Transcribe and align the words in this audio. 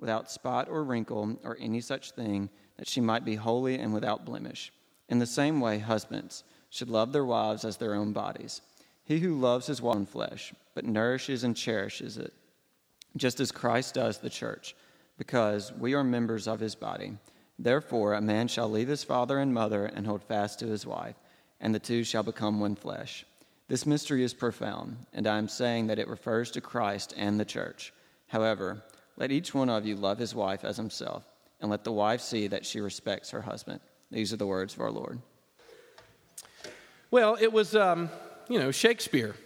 without 0.00 0.30
spot 0.30 0.68
or 0.68 0.82
wrinkle 0.82 1.38
or 1.44 1.56
any 1.60 1.80
such 1.80 2.12
thing, 2.12 2.50
that 2.76 2.88
she 2.88 3.00
might 3.00 3.24
be 3.24 3.36
holy 3.36 3.78
and 3.78 3.92
without 3.92 4.24
blemish. 4.24 4.72
In 5.08 5.18
the 5.18 5.26
same 5.26 5.60
way, 5.60 5.78
husbands 5.78 6.44
should 6.70 6.88
love 6.88 7.12
their 7.12 7.24
wives 7.24 7.64
as 7.64 7.76
their 7.76 7.94
own 7.94 8.12
bodies. 8.12 8.62
He 9.04 9.18
who 9.18 9.38
loves 9.38 9.66
his 9.66 9.80
own 9.80 10.06
flesh, 10.06 10.54
but 10.74 10.84
nourishes 10.84 11.44
and 11.44 11.56
cherishes 11.56 12.16
it, 12.16 12.32
just 13.16 13.40
as 13.40 13.52
Christ 13.52 13.94
does 13.94 14.18
the 14.18 14.30
church, 14.30 14.74
because 15.18 15.72
we 15.72 15.94
are 15.94 16.04
members 16.04 16.46
of 16.48 16.60
his 16.60 16.74
body. 16.74 17.18
Therefore, 17.58 18.14
a 18.14 18.20
man 18.20 18.48
shall 18.48 18.70
leave 18.70 18.88
his 18.88 19.04
father 19.04 19.38
and 19.38 19.52
mother 19.52 19.84
and 19.84 20.06
hold 20.06 20.22
fast 20.22 20.60
to 20.60 20.66
his 20.66 20.86
wife, 20.86 21.16
and 21.60 21.74
the 21.74 21.78
two 21.78 22.04
shall 22.04 22.22
become 22.22 22.60
one 22.60 22.76
flesh. 22.76 23.26
This 23.68 23.84
mystery 23.84 24.24
is 24.24 24.32
profound, 24.32 24.96
and 25.12 25.26
I 25.26 25.38
am 25.38 25.48
saying 25.48 25.88
that 25.88 25.98
it 25.98 26.08
refers 26.08 26.50
to 26.52 26.60
Christ 26.60 27.12
and 27.16 27.38
the 27.38 27.44
church. 27.44 27.92
However, 28.28 28.82
let 29.20 29.30
each 29.30 29.54
one 29.54 29.68
of 29.68 29.84
you 29.84 29.96
love 29.96 30.18
his 30.18 30.34
wife 30.34 30.64
as 30.64 30.78
himself, 30.78 31.24
and 31.60 31.70
let 31.70 31.84
the 31.84 31.92
wife 31.92 32.22
see 32.22 32.46
that 32.46 32.64
she 32.64 32.80
respects 32.80 33.30
her 33.30 33.42
husband. 33.42 33.78
These 34.10 34.32
are 34.32 34.38
the 34.38 34.46
words 34.46 34.72
of 34.72 34.80
our 34.80 34.90
Lord. 34.90 35.20
Well, 37.10 37.36
it 37.38 37.52
was, 37.52 37.76
um, 37.76 38.08
you 38.48 38.58
know, 38.58 38.70
Shakespeare 38.70 39.36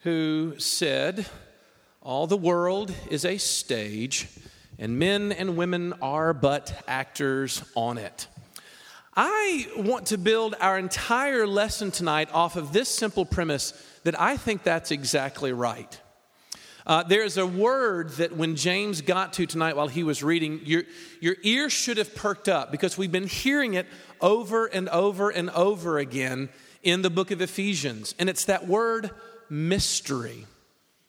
who 0.00 0.56
said, 0.58 1.24
All 2.02 2.26
the 2.26 2.36
world 2.36 2.94
is 3.08 3.24
a 3.24 3.38
stage, 3.38 4.28
and 4.78 4.98
men 4.98 5.32
and 5.32 5.56
women 5.56 5.94
are 6.02 6.34
but 6.34 6.84
actors 6.86 7.64
on 7.74 7.96
it. 7.96 8.26
I 9.16 9.68
want 9.74 10.08
to 10.08 10.18
build 10.18 10.54
our 10.60 10.78
entire 10.78 11.46
lesson 11.46 11.92
tonight 11.92 12.28
off 12.30 12.56
of 12.56 12.74
this 12.74 12.90
simple 12.90 13.24
premise 13.24 13.72
that 14.04 14.20
I 14.20 14.36
think 14.36 14.64
that's 14.64 14.90
exactly 14.90 15.54
right. 15.54 15.98
Uh, 16.86 17.02
there's 17.02 17.36
a 17.36 17.46
word 17.46 18.10
that 18.10 18.36
when 18.36 18.56
James 18.56 19.02
got 19.02 19.34
to 19.34 19.46
tonight 19.46 19.76
while 19.76 19.88
he 19.88 20.02
was 20.02 20.22
reading, 20.22 20.60
your, 20.64 20.82
your 21.20 21.36
ear 21.42 21.70
should 21.70 21.96
have 21.96 22.14
perked 22.14 22.48
up 22.48 22.72
because 22.72 22.98
we've 22.98 23.12
been 23.12 23.28
hearing 23.28 23.74
it 23.74 23.86
over 24.20 24.66
and 24.66 24.88
over 24.88 25.30
and 25.30 25.50
over 25.50 25.98
again 25.98 26.48
in 26.82 27.02
the 27.02 27.10
book 27.10 27.30
of 27.30 27.40
Ephesians. 27.40 28.14
And 28.18 28.28
it's 28.28 28.46
that 28.46 28.66
word 28.66 29.10
mystery. 29.48 30.46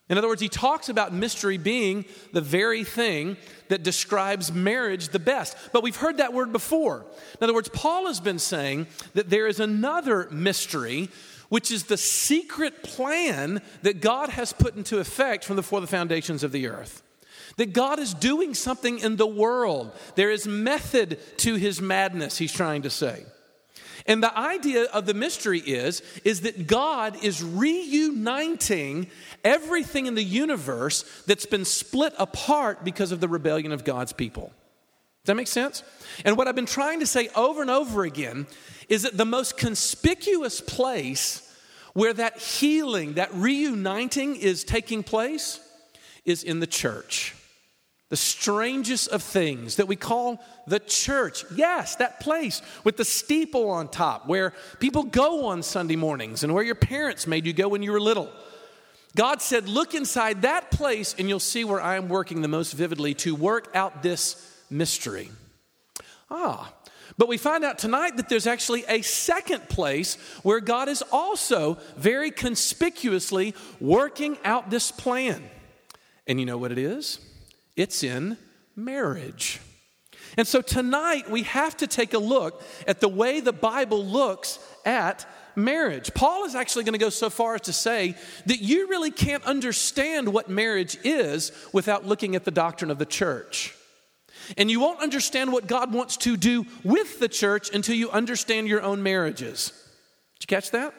In 0.10 0.18
other 0.18 0.28
words, 0.28 0.42
he 0.42 0.50
talks 0.50 0.90
about 0.90 1.14
mystery 1.14 1.58
being 1.58 2.06
the 2.34 2.42
very 2.42 2.84
thing 2.84 3.38
that 3.70 3.84
describes 3.84 4.52
marriage 4.52 5.10
the 5.10 5.18
best. 5.18 5.58
But 5.72 5.82
we've 5.82 5.96
heard 5.96 6.18
that 6.18 6.34
word 6.34 6.52
before. 6.52 7.06
In 7.40 7.44
other 7.44 7.54
words, 7.54 7.70
Paul 7.70 8.08
has 8.08 8.20
been 8.20 8.38
saying 8.38 8.88
that 9.14 9.30
there 9.30 9.48
is 9.48 9.60
another 9.60 10.28
mystery 10.30 11.10
which 11.54 11.70
is 11.70 11.84
the 11.84 11.98
secret 11.98 12.82
plan 12.82 13.62
that 13.84 14.02
God 14.02 14.30
has 14.30 14.52
put 14.52 14.76
into 14.76 14.98
effect 14.98 15.46
from 15.46 15.56
before 15.56 15.82
the 15.82 15.86
foundations 15.86 16.44
of 16.44 16.52
the 16.52 16.66
earth. 16.66 17.04
That 17.58 17.74
God 17.74 18.00
is 18.00 18.16
doing 18.16 18.56
something 18.56 18.98
in 18.98 19.18
the 19.18 19.28
world. 19.28 19.92
There 20.16 20.32
is 20.32 20.48
method 20.48 21.20
to 21.38 21.54
his 21.54 21.80
madness, 21.80 22.40
he's 22.40 22.52
trying 22.52 22.82
to 22.82 22.90
say. 22.90 23.24
And 24.08 24.24
the 24.24 24.36
idea 24.36 24.86
of 24.86 25.06
the 25.06 25.14
mystery 25.14 25.60
is, 25.60 26.02
is 26.26 26.42
that 26.42 26.66
God 26.66 27.24
is 27.24 27.44
reuniting 27.44 29.06
everything 29.44 30.08
in 30.08 30.16
the 30.16 30.24
universe 30.24 31.04
that's 31.28 31.46
been 31.46 31.66
split 31.66 32.16
apart 32.18 32.84
because 32.84 33.12
of 33.12 33.20
the 33.20 33.28
rebellion 33.28 33.72
of 33.72 33.84
God's 33.84 34.12
people. 34.12 34.52
Does 35.24 35.28
that 35.28 35.36
make 35.36 35.48
sense? 35.48 35.84
And 36.26 36.36
what 36.36 36.48
I've 36.48 36.56
been 36.56 36.66
trying 36.66 37.02
to 37.02 37.06
say 37.06 37.30
over 37.36 37.62
and 37.62 37.70
over 37.70 38.06
again 38.06 38.48
is 38.90 39.04
that 39.04 39.16
the 39.16 39.24
most 39.24 39.56
conspicuous 39.58 40.60
place 40.60 41.50
where 41.94 42.14
that 42.14 42.38
healing, 42.40 43.14
that 43.14 43.34
reuniting 43.34 44.36
is 44.36 44.64
taking 44.64 45.04
place 45.04 45.60
is 46.26 46.44
in 46.44 46.60
the 46.60 46.68
church. 46.68 47.36
The 48.10 48.18
strangest 48.18 49.08
of 49.10 49.24
things 49.24 49.78
that 49.78 49.88
we 49.88 49.96
call 49.96 50.44
the 50.68 50.80
church. 50.80 51.46
Yes, 51.56 51.96
that 51.96 52.20
place 52.20 52.62
with 52.84 52.98
the 52.98 53.06
steeple 53.06 53.70
on 53.70 53.88
top 53.88 54.28
where 54.28 54.54
people 54.80 55.04
go 55.04 55.48
on 55.48 55.64
Sunday 55.64 55.96
mornings 55.96 56.44
and 56.44 56.54
where 56.54 56.64
your 56.64 56.76
parents 56.76 57.26
made 57.26 57.46
you 57.46 57.54
go 57.54 57.68
when 57.70 57.82
you 57.82 57.92
were 57.92 58.00
little. 58.00 58.30
God 59.16 59.42
said, 59.42 59.68
Look 59.68 59.94
inside 59.94 60.44
that 60.44 60.72
place 60.72 61.16
and 61.18 61.28
you'll 61.28 61.40
see 61.40 61.64
where 61.64 61.82
I 61.82 61.96
am 61.96 62.08
working 62.08 62.42
the 62.42 62.48
most 62.48 62.74
vividly 62.74 63.14
to 63.16 63.36
work 63.36 63.76
out 63.76 64.04
this 64.04 64.62
mystery. 64.70 65.30
Ah, 66.30 66.72
but 67.18 67.28
we 67.28 67.38
find 67.38 67.64
out 67.64 67.78
tonight 67.78 68.18
that 68.18 68.30
there's 68.30 68.48
actually 68.48 68.84
a 68.88 69.02
second 69.02 69.70
place 69.70 70.16
where 70.44 70.60
God 70.60 70.90
is 70.90 71.04
also 71.12 71.78
very 71.96 72.32
conspicuously 72.32 73.54
working 73.80 74.38
out 74.44 74.70
this 74.70 74.92
plan. 74.92 75.44
And 76.28 76.40
you 76.40 76.46
know 76.46 76.58
what 76.58 76.72
it 76.72 76.78
is? 76.78 77.20
It's 77.76 78.04
in 78.04 78.38
marriage. 78.76 79.60
And 80.38 80.48
so 80.48 80.62
tonight 80.62 81.30
we 81.30 81.44
have 81.44 81.78
to 81.78 81.88
take 81.88 82.14
a 82.14 82.20
look 82.20 82.64
at 82.88 83.00
the 83.00 83.08
way 83.08 83.40
the 83.40 83.54
Bible 83.54 84.04
looks 84.04 84.60
at 84.86 85.28
marriage. 85.56 86.14
Paul 86.14 86.46
is 86.46 86.56
actually 86.56 86.84
going 86.84 86.94
to 86.94 87.00
go 87.00 87.10
so 87.10 87.30
far 87.30 87.56
as 87.56 87.62
to 87.62 87.74
say 87.74 88.16
that 88.48 88.60
you 88.60 88.88
really 88.88 89.12
can't 89.12 89.44
understand 89.44 90.34
what 90.34 90.50
marriage 90.50 90.98
is 91.04 91.52
without 91.72 92.06
looking 92.06 92.36
at 92.36 92.46
the 92.46 92.52
doctrine 92.52 92.90
of 92.90 92.98
the 92.98 93.06
church. 93.06 93.76
And 94.58 94.70
you 94.70 94.80
won't 94.80 95.02
understand 95.02 95.52
what 95.52 95.68
God 95.68 95.94
wants 95.94 96.18
to 96.18 96.38
do 96.38 96.66
with 96.84 97.20
the 97.20 97.28
church 97.28 97.74
until 97.74 97.96
you 97.96 98.10
understand 98.12 98.68
your 98.68 98.82
own 98.82 99.04
marriages. 99.04 99.72
Did 100.40 100.52
you 100.52 100.56
catch 100.56 100.72
that? 100.72 100.94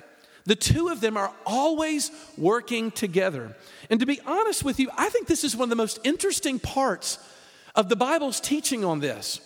The 0.47 0.57
two 0.57 0.89
of 0.89 1.01
them 1.01 1.17
are 1.17 1.33
always 1.47 2.11
working 2.37 2.91
together. 2.91 3.57
And 3.89 4.01
to 4.01 4.07
be 4.07 4.21
honest 4.27 4.63
with 4.63 4.79
you, 4.79 4.91
I 4.97 5.09
think 5.09 5.27
this 5.27 5.45
is 5.45 5.57
one 5.57 5.65
of 5.65 5.71
the 5.71 5.77
most 5.77 5.99
interesting 6.05 6.59
parts 6.59 7.19
of 7.75 7.89
the 7.89 7.97
Bible's 7.97 8.41
teaching 8.41 8.85
on 8.85 9.01
this. 9.01 9.41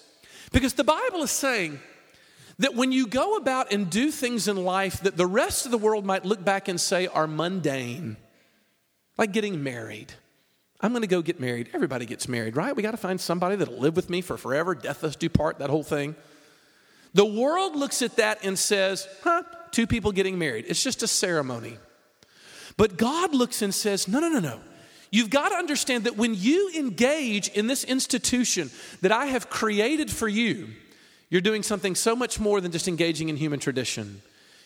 Because 0.53 0.75
the 0.75 0.85
Bible 0.85 1.23
is 1.23 1.31
saying 1.31 1.79
that 2.59 2.75
when 2.75 2.91
you 2.91 3.07
go 3.07 3.37
about 3.37 3.73
and 3.73 3.89
do 3.89 4.11
things 4.11 4.49
in 4.49 4.57
life 4.65 5.01
that 5.03 5.17
the 5.17 5.27
rest 5.27 5.67
of 5.67 5.71
the 5.71 5.79
world 5.79 6.05
might 6.05 6.25
look 6.25 6.45
back 6.45 6.69
and 6.69 6.81
say 6.81 7.07
are 7.07 7.27
mundane, 7.27 8.17
like 9.17 9.33
getting 9.33 9.63
married, 9.63 10.15
I'm 10.81 10.93
going 10.93 11.03
to 11.03 11.09
go 11.09 11.23
get 11.23 11.41
married. 11.41 11.71
Everybody 11.73 12.07
gets 12.07 12.29
married, 12.29 12.57
right? 12.57 12.75
We 12.75 12.83
got 12.83 12.93
to 12.93 12.97
find 12.97 13.21
somebody 13.21 13.57
that'll 13.57 13.79
live 13.79 13.97
with 13.97 14.09
me 14.09 14.21
for 14.21 14.37
forever, 14.37 14.75
death 14.75 15.03
us 15.03 15.17
do 15.17 15.29
part, 15.29 15.59
that 15.59 15.71
whole 15.71 15.83
thing. 15.83 16.15
The 17.15 17.25
world 17.25 17.75
looks 17.75 18.03
at 18.03 18.17
that 18.17 18.45
and 18.45 18.59
says, 18.59 19.09
huh, 19.25 19.43
two 19.73 19.87
people 19.87 20.13
getting 20.13 20.39
married. 20.39 20.67
It's 20.69 20.83
just 20.83 21.03
a 21.03 21.09
ceremony. 21.09 21.79
But 22.77 22.97
God 22.97 23.35
looks 23.35 23.63
and 23.63 23.75
says, 23.75 24.07
no, 24.07 24.21
no, 24.21 24.29
no, 24.29 24.39
no. 24.39 24.61
You've 25.11 25.31
got 25.31 25.49
to 25.49 25.57
understand 25.57 26.05
that 26.05 26.17
when 26.17 26.35
you 26.35 26.71
engage 26.77 27.49
in 27.49 27.67
this 27.67 27.83
institution 27.83 28.71
that 29.01 29.11
I 29.11 29.27
have 29.27 29.49
created 29.49 30.11
for 30.11 30.29
you, 30.29 30.69
you're 31.31 31.41
doing 31.41 31.63
something 31.63 31.95
so 31.95 32.15
much 32.15 32.39
more 32.39 32.61
than 32.61 32.73
just 32.73 32.89
engaging 32.89 33.29
in 33.31 33.37
human 33.37 33.59
tradition. 33.59 34.23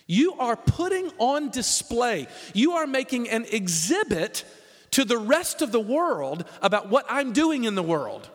You 0.07 0.35
are 0.35 0.57
putting 0.57 1.11
on 1.19 1.51
display, 1.51 2.27
you 2.55 2.73
are 2.73 2.87
making 2.87 3.31
an 3.31 3.47
exhibit 3.51 4.45
to 4.93 5.05
the 5.05 5.19
rest 5.19 5.61
of 5.63 5.73
the 5.73 5.81
world 5.81 6.45
about 6.63 6.89
what 6.89 7.05
I'm 7.09 7.33
doing 7.33 7.65
in 7.65 7.75
the 7.75 7.83
world. 7.83 8.29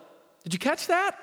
Did 0.44 0.54
you 0.54 0.60
catch 0.60 0.88
that? 0.88 1.18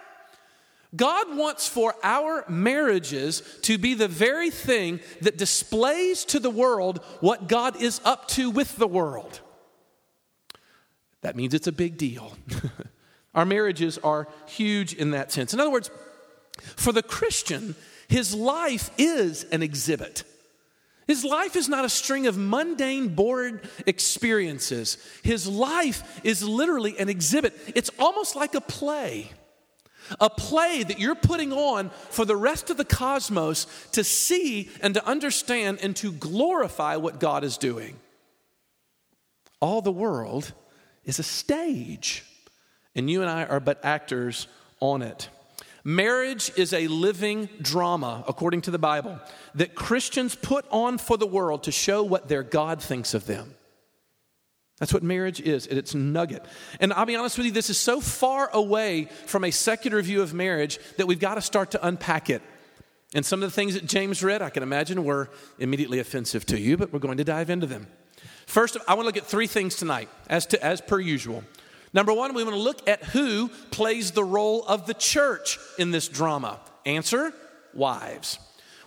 God 0.97 1.37
wants 1.37 1.67
for 1.67 1.95
our 2.03 2.45
marriages 2.49 3.43
to 3.63 3.79
be 3.79 3.95
the 3.95 4.09
very 4.09 4.51
thing 4.51 5.01
that 5.23 5.37
displays 5.37 6.25
to 6.27 6.39
the 6.39 6.51
world 6.51 6.99
what 7.21 7.49
God 7.49 7.83
is 7.83 8.01
up 8.05 8.29
to 8.29 8.51
with 8.51 8.77
the 8.77 8.87
world. 8.87 9.41
That 11.23 11.37
means 11.37 11.55
it's 11.55 11.67
a 11.67 11.73
big 11.73 11.97
deal. 11.97 12.37
our 13.35 13.45
marriages 13.45 13.99
are 13.99 14.29
huge 14.47 14.95
in 14.95 15.13
that 15.13 15.33
sense. 15.33 15.53
In 15.53 15.59
other 15.59 15.71
words, 15.71 15.91
for 16.77 16.93
the 16.93 17.03
Christian, 17.03 17.75
his 18.07 18.35
life 18.35 18.91
is 18.97 19.45
an 19.45 19.63
exhibit. 19.63 20.23
His 21.07 21.25
life 21.25 21.57
is 21.57 21.69
not 21.69 21.85
a 21.85 21.89
string 21.89 22.27
of 22.27 22.39
mundane, 22.39 23.15
bored 23.15 23.69
experiences. 23.87 24.97
His 25.23 25.47
life 25.47 26.21
is 26.25 26.43
literally 26.43 26.99
an 26.99 27.09
exhibit. 27.09 27.55
It's 27.75 27.91
almost 27.99 28.37
like 28.37 28.55
a 28.55 28.61
play. 28.61 29.31
A 30.21 30.29
play 30.29 30.83
that 30.83 30.99
you're 30.99 31.15
putting 31.15 31.53
on 31.53 31.91
for 32.11 32.25
the 32.25 32.37
rest 32.37 32.71
of 32.71 32.77
the 32.77 32.85
cosmos 32.85 33.67
to 33.93 34.05
see 34.05 34.71
and 34.83 34.95
to 34.95 35.07
understand 35.07 35.79
and 35.83 35.97
to 35.97 36.13
glorify 36.13 36.97
what 36.97 37.21
God 37.21 37.45
is 37.45 37.57
doing. 37.57 37.97
All 39.61 39.81
the 39.81 39.93
world 39.93 40.53
is 41.05 41.19
a 41.19 41.23
stage, 41.23 42.25
and 42.95 43.09
you 43.11 43.23
and 43.23 43.31
I 43.31 43.45
are 43.45 43.61
but 43.61 43.83
actors 43.83 44.47
on 44.81 45.01
it. 45.03 45.29
Marriage 45.85 46.51
is 46.57 46.73
a 46.73 46.89
living 46.89 47.49
drama, 47.61 48.25
according 48.27 48.63
to 48.63 48.71
the 48.71 48.79
Bible, 48.79 49.21
that 49.55 49.75
Christians 49.75 50.35
put 50.35 50.65
on 50.71 50.97
for 50.97 51.19
the 51.19 51.27
world 51.27 51.65
to 51.65 51.73
show 51.73 52.03
what 52.03 52.29
their 52.29 52.43
God 52.43 52.83
thinks 52.83 53.13
of 53.13 53.27
them. 53.27 53.55
That's 54.79 54.95
what 54.95 55.03
marriage 55.03 55.41
is 55.41 55.67
its 55.67 55.95
nugget. 55.95 56.45
And 56.81 56.93
I'll 56.95 57.07
be 57.07 57.15
honest 57.15 57.37
with 57.37 57.47
you, 57.47 57.53
this 57.53 57.71
is 57.71 57.79
so 57.79 58.01
far 58.01 58.51
away 58.53 59.09
from 59.27 59.45
a 59.45 59.51
secular 59.51 60.01
view 60.03 60.23
of 60.23 60.35
marriage 60.35 60.79
that 60.97 61.07
we've 61.07 61.21
got 61.21 61.37
to 61.37 61.43
start 61.43 61.73
to 61.73 61.87
unpack 61.87 62.31
it. 62.31 62.43
And 63.15 63.25
some 63.25 63.43
of 63.43 63.49
the 63.49 63.55
things 63.55 63.75
that 63.75 63.87
James 63.87 64.25
read, 64.25 64.43
I 64.43 64.51
can 64.51 64.63
imagine, 64.63 65.05
were 65.05 65.31
immediately 65.59 66.01
offensive 66.01 66.45
to 66.47 66.59
you, 66.59 66.77
but 66.77 66.93
we're 66.93 66.99
going 66.99 67.19
to 67.19 67.25
dive 67.25 67.51
into 67.51 67.67
them. 67.67 67.87
First, 68.47 68.77
I 68.89 68.95
want 68.95 69.03
to 69.03 69.07
look 69.07 69.17
at 69.17 69.27
three 69.27 69.47
things 69.47 69.77
tonight, 69.77 70.09
as, 70.29 70.47
to, 70.47 70.65
as 70.65 70.81
per 70.81 70.99
usual. 70.99 71.45
Number 71.95 72.13
one, 72.13 72.35
we 72.35 72.43
want 72.43 72.57
to 72.57 72.61
look 72.61 72.87
at 72.89 73.05
who 73.05 73.49
plays 73.71 74.11
the 74.11 74.25
role 74.25 74.65
of 74.67 74.87
the 74.87 74.95
church 74.95 75.59
in 75.79 75.93
this 75.93 76.09
drama. 76.09 76.61
Answer 76.85 77.33
wives. 77.73 78.39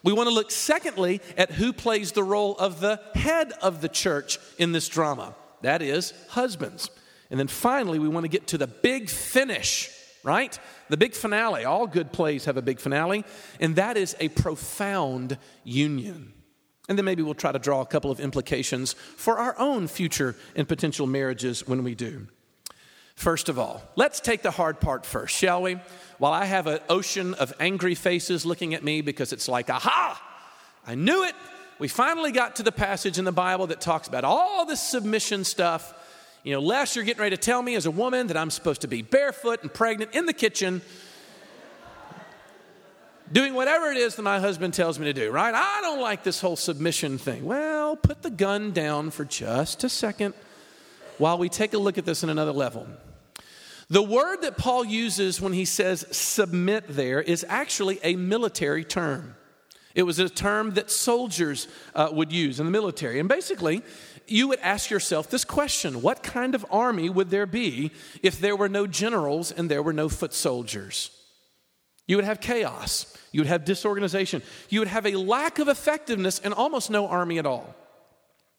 We 0.04 0.12
want 0.12 0.28
to 0.28 0.36
look, 0.36 0.52
secondly, 0.52 1.22
at 1.38 1.52
who 1.52 1.72
plays 1.72 2.12
the 2.12 2.24
role 2.24 2.58
of 2.58 2.82
the 2.82 3.02
head 3.16 3.54
of 3.62 3.82
the 3.82 3.90
church 3.90 4.40
in 4.60 4.74
this 4.74 4.90
drama. 4.90 5.36
That 5.62 5.82
is, 5.82 6.14
husbands. 6.30 6.90
And 7.32 7.40
then 7.40 7.48
finally, 7.48 7.98
we 7.98 8.10
want 8.10 8.26
to 8.26 8.30
get 8.30 8.48
to 8.48 8.58
the 8.58 8.68
big 8.68 9.10
finish, 9.10 9.90
right? 10.24 10.58
The 10.90 10.98
big 10.98 11.14
finale. 11.14 11.64
All 11.64 11.88
good 11.88 12.12
plays 12.12 12.46
have 12.46 12.58
a 12.58 12.62
big 12.62 12.80
finale, 12.80 13.24
and 13.60 13.78
that 13.78 13.96
is 13.98 14.16
a 14.20 14.28
profound 14.30 15.38
union. 15.64 16.34
And 16.90 16.98
then 16.98 17.06
maybe 17.06 17.24
we'll 17.24 17.34
try 17.34 17.52
to 17.52 17.60
draw 17.60 17.82
a 17.82 17.86
couple 17.86 18.12
of 18.12 18.20
implications 18.20 18.94
for 18.94 19.38
our 19.38 19.58
own 19.58 19.88
future 19.88 20.36
and 20.56 20.68
potential 20.68 21.08
marriages 21.08 21.68
when 21.68 21.84
we 21.84 21.96
do. 21.96 22.28
First 23.18 23.50
of 23.50 23.58
all, 23.58 23.82
let's 23.96 24.20
take 24.20 24.44
the 24.44 24.52
hard 24.52 24.80
part 24.80 25.04
first, 25.04 25.36
shall 25.36 25.64
we? 25.64 25.80
While 26.20 26.34
I 26.34 26.46
have 26.46 26.68
an 26.68 26.80
ocean 26.88 27.34
of 27.34 27.52
angry 27.60 27.96
faces 27.96 28.46
looking 28.46 28.76
at 28.76 28.84
me 28.84 29.02
because 29.02 29.34
it's 29.34 29.48
like, 29.48 29.72
aha, 29.72 30.22
I 30.86 30.94
knew 30.94 31.24
it. 31.24 31.34
We 31.80 31.88
finally 31.88 32.32
got 32.32 32.58
to 32.58 32.64
the 32.64 32.72
passage 32.72 33.18
in 33.18 33.26
the 33.26 33.32
Bible 33.32 33.68
that 33.68 33.82
talks 33.82 34.08
about 34.08 34.24
all 34.24 34.68
this 34.68 34.80
submission 34.80 35.46
stuff. 35.46 35.96
You 36.44 36.54
know, 36.54 36.62
Les, 36.62 36.96
you're 36.96 37.04
getting 37.04 37.20
ready 37.20 37.36
to 37.36 37.42
tell 37.42 37.60
me 37.60 37.74
as 37.74 37.88
a 37.88 37.92
woman 37.92 38.28
that 38.28 38.38
I'm 38.38 38.52
supposed 38.52 38.82
to 38.82 38.88
be 38.88 39.02
barefoot 39.02 39.64
and 39.64 39.74
pregnant 39.74 40.14
in 40.14 40.28
the 40.28 40.34
kitchen, 40.34 40.84
doing 43.34 43.56
whatever 43.56 43.90
it 43.90 43.98
is 43.98 44.16
that 44.16 44.22
my 44.22 44.40
husband 44.40 44.76
tells 44.76 45.00
me 45.00 45.06
to 45.06 45.14
do, 45.14 45.32
right? 45.32 45.56
I 45.56 45.82
don't 45.82 46.02
like 46.02 46.24
this 46.24 46.40
whole 46.40 46.56
submission 46.56 47.18
thing. 47.18 47.46
Well, 47.46 47.96
put 47.96 48.22
the 48.22 48.30
gun 48.30 48.74
down 48.74 49.10
for 49.10 49.26
just 49.26 49.84
a 49.84 49.90
second 49.90 50.36
while 51.18 51.40
we 51.40 51.50
take 51.50 51.74
a 51.74 51.80
look 51.80 51.98
at 51.98 52.06
this 52.06 52.22
in 52.22 52.30
another 52.30 52.52
level. 52.54 52.86
The 53.90 54.04
word 54.04 54.42
that 54.42 54.58
Paul 54.58 54.84
uses 54.84 55.40
when 55.40 55.54
he 55.54 55.64
says 55.64 56.06
submit 56.12 56.86
there 56.90 57.22
is 57.22 57.46
actually 57.48 58.00
a 58.04 58.16
military 58.16 58.84
term. 58.84 59.36
It 59.96 60.04
was 60.04 60.20
a 60.20 60.30
term 60.30 60.72
that 60.72 60.92
soldiers 60.92 61.68
uh, 61.96 62.10
would 62.12 62.32
use 62.32 62.60
in 62.60 62.66
the 62.66 62.72
military. 62.72 63.20
And 63.20 63.28
basically, 63.28 63.82
you 64.28 64.50
would 64.50 64.60
ask 64.60 64.90
yourself 64.90 65.30
this 65.30 65.46
question 65.46 66.02
What 66.02 66.22
kind 66.22 66.54
of 66.54 66.66
army 66.70 67.10
would 67.10 67.30
there 67.30 67.46
be 67.46 67.92
if 68.22 68.40
there 68.40 68.56
were 68.56 68.70
no 68.70 68.86
generals 68.88 69.52
and 69.52 69.72
there 69.72 69.82
were 69.82 69.94
no 69.94 70.10
foot 70.10 70.34
soldiers? 70.34 71.12
You 72.08 72.16
would 72.16 72.26
have 72.26 72.40
chaos. 72.40 73.18
You 73.32 73.42
would 73.42 73.48
have 73.48 73.66
disorganization. 73.66 74.42
You 74.70 74.80
would 74.80 74.88
have 74.88 75.06
a 75.06 75.16
lack 75.16 75.60
of 75.60 75.68
effectiveness 75.68 76.40
and 76.40 76.54
almost 76.54 76.90
no 76.90 77.08
army 77.08 77.40
at 77.40 77.46
all. 77.46 77.76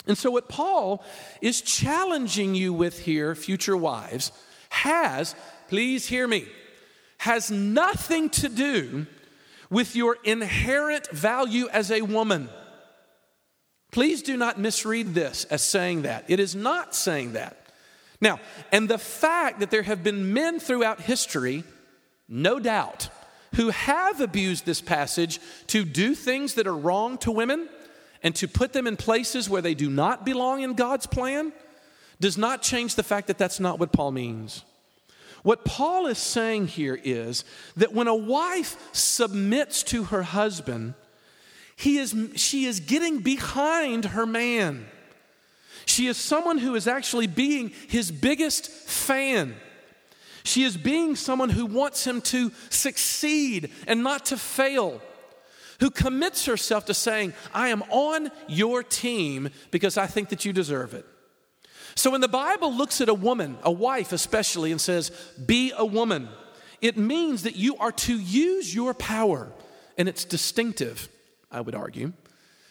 And 0.07 0.17
so, 0.17 0.31
what 0.31 0.49
Paul 0.49 1.05
is 1.41 1.61
challenging 1.61 2.55
you 2.55 2.73
with 2.73 3.01
here, 3.01 3.35
future 3.35 3.77
wives, 3.77 4.33
has, 4.71 5.35
please 5.69 6.07
hear 6.07 6.27
me, 6.27 6.47
has 7.19 7.51
nothing 7.51 8.31
to 8.31 8.49
do 8.49 9.07
with 9.71 9.97
your 9.97 10.17
inherent 10.25 11.11
value 11.11 11.69
as 11.73 11.91
a 11.91 12.03
woman. 12.03 12.49
Please 13.91 14.23
do 14.23 14.37
not 14.37 14.59
misread 14.59 15.15
this 15.15 15.45
as 15.45 15.63
saying 15.63 16.03
that. 16.03 16.25
It 16.29 16.41
is 16.41 16.55
not 16.55 16.95
saying 16.95 17.33
that. 17.33 17.57
Now, 18.21 18.41
and 18.73 18.89
the 18.89 18.99
fact 18.99 19.61
that 19.61 19.71
there 19.71 19.83
have 19.83 20.03
been 20.03 20.33
men 20.33 20.59
throughout 20.61 21.01
history, 21.01 21.65
no 22.29 22.59
doubt, 22.59 23.09
who 23.55 23.71
have 23.71 24.21
abused 24.21 24.67
this 24.67 24.81
passage 24.81 25.41
to 25.69 25.85
do 25.85 26.15
things 26.15 26.55
that 26.55 26.67
are 26.67 26.77
wrong 26.77 27.17
to 27.19 27.31
women 27.31 27.69
and 28.23 28.35
to 28.37 28.49
put 28.49 28.73
them 28.73 28.87
in 28.87 28.97
places 28.97 29.49
where 29.49 29.63
they 29.63 29.75
do 29.75 29.89
not 29.89 30.27
belong 30.27 30.63
in 30.63 30.75
God's 30.75 31.07
plan 31.07 31.53
does 32.21 32.39
not 32.39 32.63
change 32.63 32.95
the 32.95 33.03
fact 33.03 33.27
that 33.29 33.39
that's 33.39 33.61
not 33.61 33.79
what 33.79 33.93
Paul 33.93 34.13
means. 34.13 34.65
What 35.43 35.65
Paul 35.65 36.07
is 36.07 36.19
saying 36.19 36.69
here 36.69 36.99
is 37.03 37.45
that 37.77 37.93
when 37.93 38.09
a 38.09 38.15
wife 38.15 38.77
submits 38.93 39.83
to 39.85 40.05
her 40.05 40.23
husband, 40.23 40.95
he 41.77 41.99
is, 41.99 42.15
she 42.35 42.65
is 42.65 42.81
getting 42.81 43.21
behind 43.21 44.07
her 44.07 44.27
man. 44.27 44.87
She 45.87 46.09
is 46.09 46.17
someone 46.17 46.59
who 46.59 46.75
is 46.75 46.89
actually 46.89 47.29
being 47.29 47.73
his 47.89 48.11
biggest 48.11 48.69
fan. 48.69 49.55
She 50.43 50.65
is 50.65 50.77
being 50.77 51.15
someone 51.15 51.51
who 51.51 51.67
wants 51.67 52.07
him 52.07 52.21
to 52.23 52.51
succeed 52.69 53.71
and 53.87 54.03
not 54.03 54.27
to 54.27 54.37
fail, 54.37 55.01
who 55.79 55.91
commits 55.91 56.47
herself 56.47 56.87
to 56.87 56.95
saying, 56.95 57.33
I 57.55 57.69
am 57.69 57.83
on 57.91 58.31
your 58.49 58.83
team 58.83 59.51
because 59.71 59.97
I 59.97 60.07
think 60.07 60.31
that 60.31 60.45
you 60.45 60.53
deserve 60.53 60.95
it. 60.95 61.07
So 61.99 62.13
when 62.13 62.21
the 62.21 62.29
Bible 62.29 62.73
looks 62.73 63.01
at 63.01 63.09
a 63.09 63.15
woman, 63.15 63.59
a 63.65 63.73
wife 63.73 64.13
especially, 64.13 64.71
and 64.71 64.81
says, 64.81 65.11
Be 65.45 65.73
a 65.77 65.85
woman, 65.85 66.29
it 66.81 66.97
means 66.97 67.43
that 67.43 67.57
you 67.57 67.77
are 67.79 67.91
to 67.91 68.17
use 68.17 68.73
your 68.73 68.95
power, 68.95 69.51
and 69.99 70.09
it's 70.09 70.25
distinctive, 70.25 71.09
I 71.51 71.61
would 71.61 71.75
argue, 71.75 72.13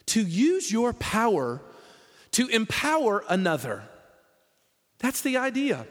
to 0.07 0.21
use 0.21 0.71
your 0.71 0.93
power 0.93 1.61
to 2.31 2.47
empower 2.47 3.25
another. 3.27 3.83
That's 4.99 5.19
the 5.19 5.35
idea. 5.35 5.85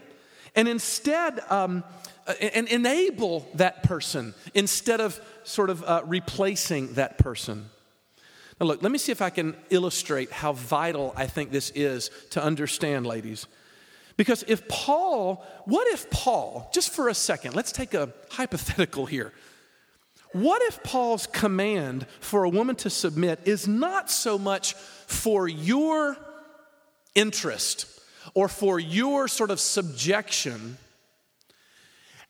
And 0.55 0.67
instead, 0.67 1.41
um, 1.50 1.85
and 2.41 2.67
enable 2.69 3.47
that 3.56 3.82
person 3.82 4.32
instead 4.55 5.03
of 5.03 5.21
sort 5.44 5.69
of 5.69 5.85
uh, 5.85 6.00
replacing 6.06 6.94
that 6.94 7.19
person. 7.19 7.69
Now, 8.61 8.67
look, 8.67 8.82
let 8.82 8.91
me 8.91 8.99
see 8.99 9.12
if 9.12 9.20
I 9.20 9.31
can 9.31 9.55
illustrate 9.69 10.32
how 10.32 10.53
vital 10.53 11.12
I 11.17 11.26
think 11.26 11.50
this 11.50 11.70
is 11.75 12.11
to 12.31 12.43
understand, 12.43 13.06
ladies. 13.06 13.47
Because 14.17 14.44
if 14.49 14.67
Paul, 14.67 15.44
what 15.67 15.87
if 15.88 16.11
Paul, 16.11 16.70
just 16.73 16.91
for 16.91 17.08
a 17.08 17.14
second, 17.14 17.55
let's 17.55 17.70
take 17.70 17.93
a 17.93 18.12
hypothetical 18.31 19.05
here. 19.05 19.32
What 20.32 20.62
if 20.62 20.82
Paul's 20.82 21.27
command 21.27 22.06
for 22.20 22.44
a 22.44 22.48
woman 22.48 22.77
to 22.77 22.91
submit 22.91 23.41
is 23.44 23.69
not 23.69 24.10
so 24.10 24.39
much 24.39 24.75
for 24.75 25.48
your 25.48 26.17
interest 27.15 27.86
or 28.34 28.48
for 28.48 28.79
your 28.79 29.29
sort 29.29 29.51
of 29.51 29.60
subjection 29.60 30.79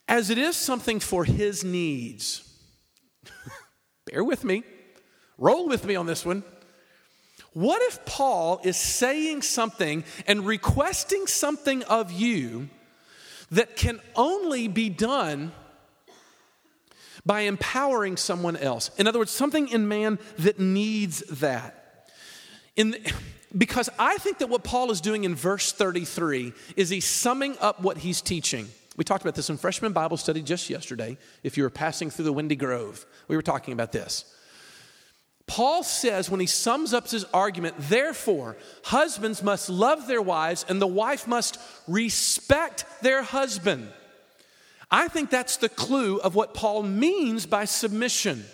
as 0.09 0.29
it 0.29 0.37
is 0.37 0.57
something 0.57 0.99
for 0.99 1.23
his 1.23 1.63
needs? 1.63 2.43
Bear 4.05 4.23
with 4.23 4.43
me. 4.43 4.63
Roll 5.37 5.67
with 5.67 5.85
me 5.85 5.95
on 5.95 6.05
this 6.05 6.25
one. 6.25 6.43
What 7.53 7.81
if 7.83 8.05
Paul 8.05 8.59
is 8.63 8.77
saying 8.77 9.41
something 9.41 10.03
and 10.27 10.45
requesting 10.45 11.27
something 11.27 11.83
of 11.83 12.11
you 12.11 12.69
that 13.51 13.75
can 13.75 13.99
only 14.15 14.67
be 14.67 14.89
done 14.89 15.51
by 17.25 17.41
empowering 17.41 18.17
someone 18.17 18.57
else? 18.57 18.91
In 18.97 19.07
other 19.07 19.19
words, 19.19 19.31
something 19.31 19.69
in 19.69 19.87
man 19.87 20.19
that 20.37 20.59
needs 20.59 21.21
that. 21.39 22.09
In 22.75 22.91
the, 22.91 23.13
because 23.57 23.89
I 23.97 24.17
think 24.17 24.39
that 24.39 24.49
what 24.49 24.63
Paul 24.63 24.91
is 24.91 25.01
doing 25.01 25.23
in 25.23 25.33
verse 25.33 25.71
33 25.71 26.53
is 26.75 26.89
he's 26.89 27.05
summing 27.05 27.57
up 27.59 27.81
what 27.81 27.97
he's 27.97 28.21
teaching. 28.21 28.67
We 28.97 29.03
talked 29.03 29.23
about 29.23 29.35
this 29.35 29.49
in 29.49 29.57
freshman 29.57 29.93
Bible 29.93 30.17
study 30.17 30.41
just 30.41 30.69
yesterday. 30.69 31.17
If 31.43 31.57
you 31.57 31.63
were 31.63 31.69
passing 31.69 32.09
through 32.09 32.25
the 32.25 32.33
Windy 32.33 32.55
Grove, 32.55 33.05
we 33.27 33.35
were 33.35 33.41
talking 33.41 33.73
about 33.73 33.91
this. 33.91 34.25
Paul 35.47 35.81
says 35.81 36.29
when 36.29 36.41
he 36.41 36.45
sums 36.45 36.93
up 36.93 37.09
his 37.09 37.23
argument, 37.33 37.75
therefore, 37.79 38.57
husbands 38.83 39.41
must 39.41 39.69
love 39.69 40.05
their 40.05 40.21
wives 40.21 40.65
and 40.67 40.81
the 40.81 40.85
wife 40.85 41.25
must 41.25 41.57
respect 41.87 42.85
their 43.01 43.23
husband. 43.23 43.89
I 44.91 45.07
think 45.07 45.29
that's 45.29 45.57
the 45.57 45.69
clue 45.69 46.17
of 46.19 46.35
what 46.35 46.53
Paul 46.53 46.83
means 46.83 47.45
by 47.45 47.65
submission. 47.65 48.45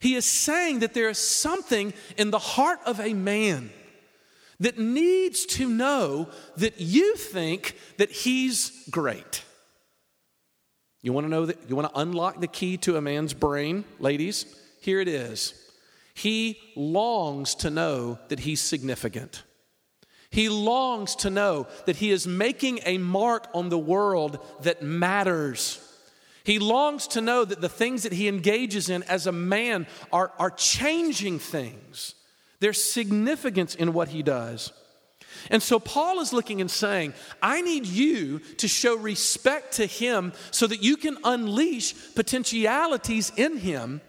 He 0.00 0.14
is 0.14 0.24
saying 0.24 0.80
that 0.80 0.94
there 0.94 1.08
is 1.08 1.18
something 1.18 1.92
in 2.16 2.30
the 2.30 2.38
heart 2.38 2.80
of 2.84 3.00
a 3.00 3.14
man 3.14 3.70
that 4.60 4.78
needs 4.78 5.46
to 5.46 5.68
know 5.68 6.28
that 6.56 6.80
you 6.80 7.16
think 7.16 7.76
that 7.98 8.10
he's 8.10 8.88
great. 8.90 9.42
You 11.02 11.12
want 11.12 11.26
to 11.26 11.30
know 11.30 11.46
that 11.46 11.68
you 11.68 11.76
want 11.76 11.92
to 11.92 12.00
unlock 12.00 12.40
the 12.40 12.46
key 12.46 12.78
to 12.78 12.96
a 12.96 13.00
man's 13.00 13.34
brain, 13.34 13.84
ladies? 13.98 14.46
Here 14.80 15.00
it 15.00 15.08
is. 15.08 15.63
He 16.14 16.60
longs 16.76 17.54
to 17.56 17.70
know 17.70 18.18
that 18.28 18.40
he's 18.40 18.60
significant. 18.60 19.42
He 20.30 20.48
longs 20.48 21.14
to 21.16 21.30
know 21.30 21.66
that 21.86 21.96
he 21.96 22.10
is 22.10 22.26
making 22.26 22.80
a 22.84 22.98
mark 22.98 23.48
on 23.54 23.68
the 23.68 23.78
world 23.78 24.44
that 24.62 24.82
matters. 24.82 25.80
He 26.44 26.58
longs 26.58 27.06
to 27.08 27.20
know 27.20 27.44
that 27.44 27.60
the 27.60 27.68
things 27.68 28.02
that 28.02 28.12
he 28.12 28.28
engages 28.28 28.90
in 28.90 29.02
as 29.04 29.26
a 29.26 29.32
man 29.32 29.86
are, 30.12 30.32
are 30.38 30.50
changing 30.50 31.38
things. 31.38 32.14
There's 32.60 32.82
significance 32.82 33.74
in 33.74 33.92
what 33.92 34.08
he 34.08 34.22
does. 34.22 34.72
And 35.50 35.62
so 35.62 35.78
Paul 35.78 36.20
is 36.20 36.32
looking 36.32 36.60
and 36.60 36.70
saying, 36.70 37.14
I 37.42 37.60
need 37.60 37.86
you 37.86 38.40
to 38.58 38.68
show 38.68 38.96
respect 38.96 39.74
to 39.74 39.86
him 39.86 40.32
so 40.50 40.66
that 40.66 40.82
you 40.82 40.96
can 40.96 41.16
unleash 41.24 41.94
potentialities 42.14 43.32
in 43.36 43.58
him 43.58 44.00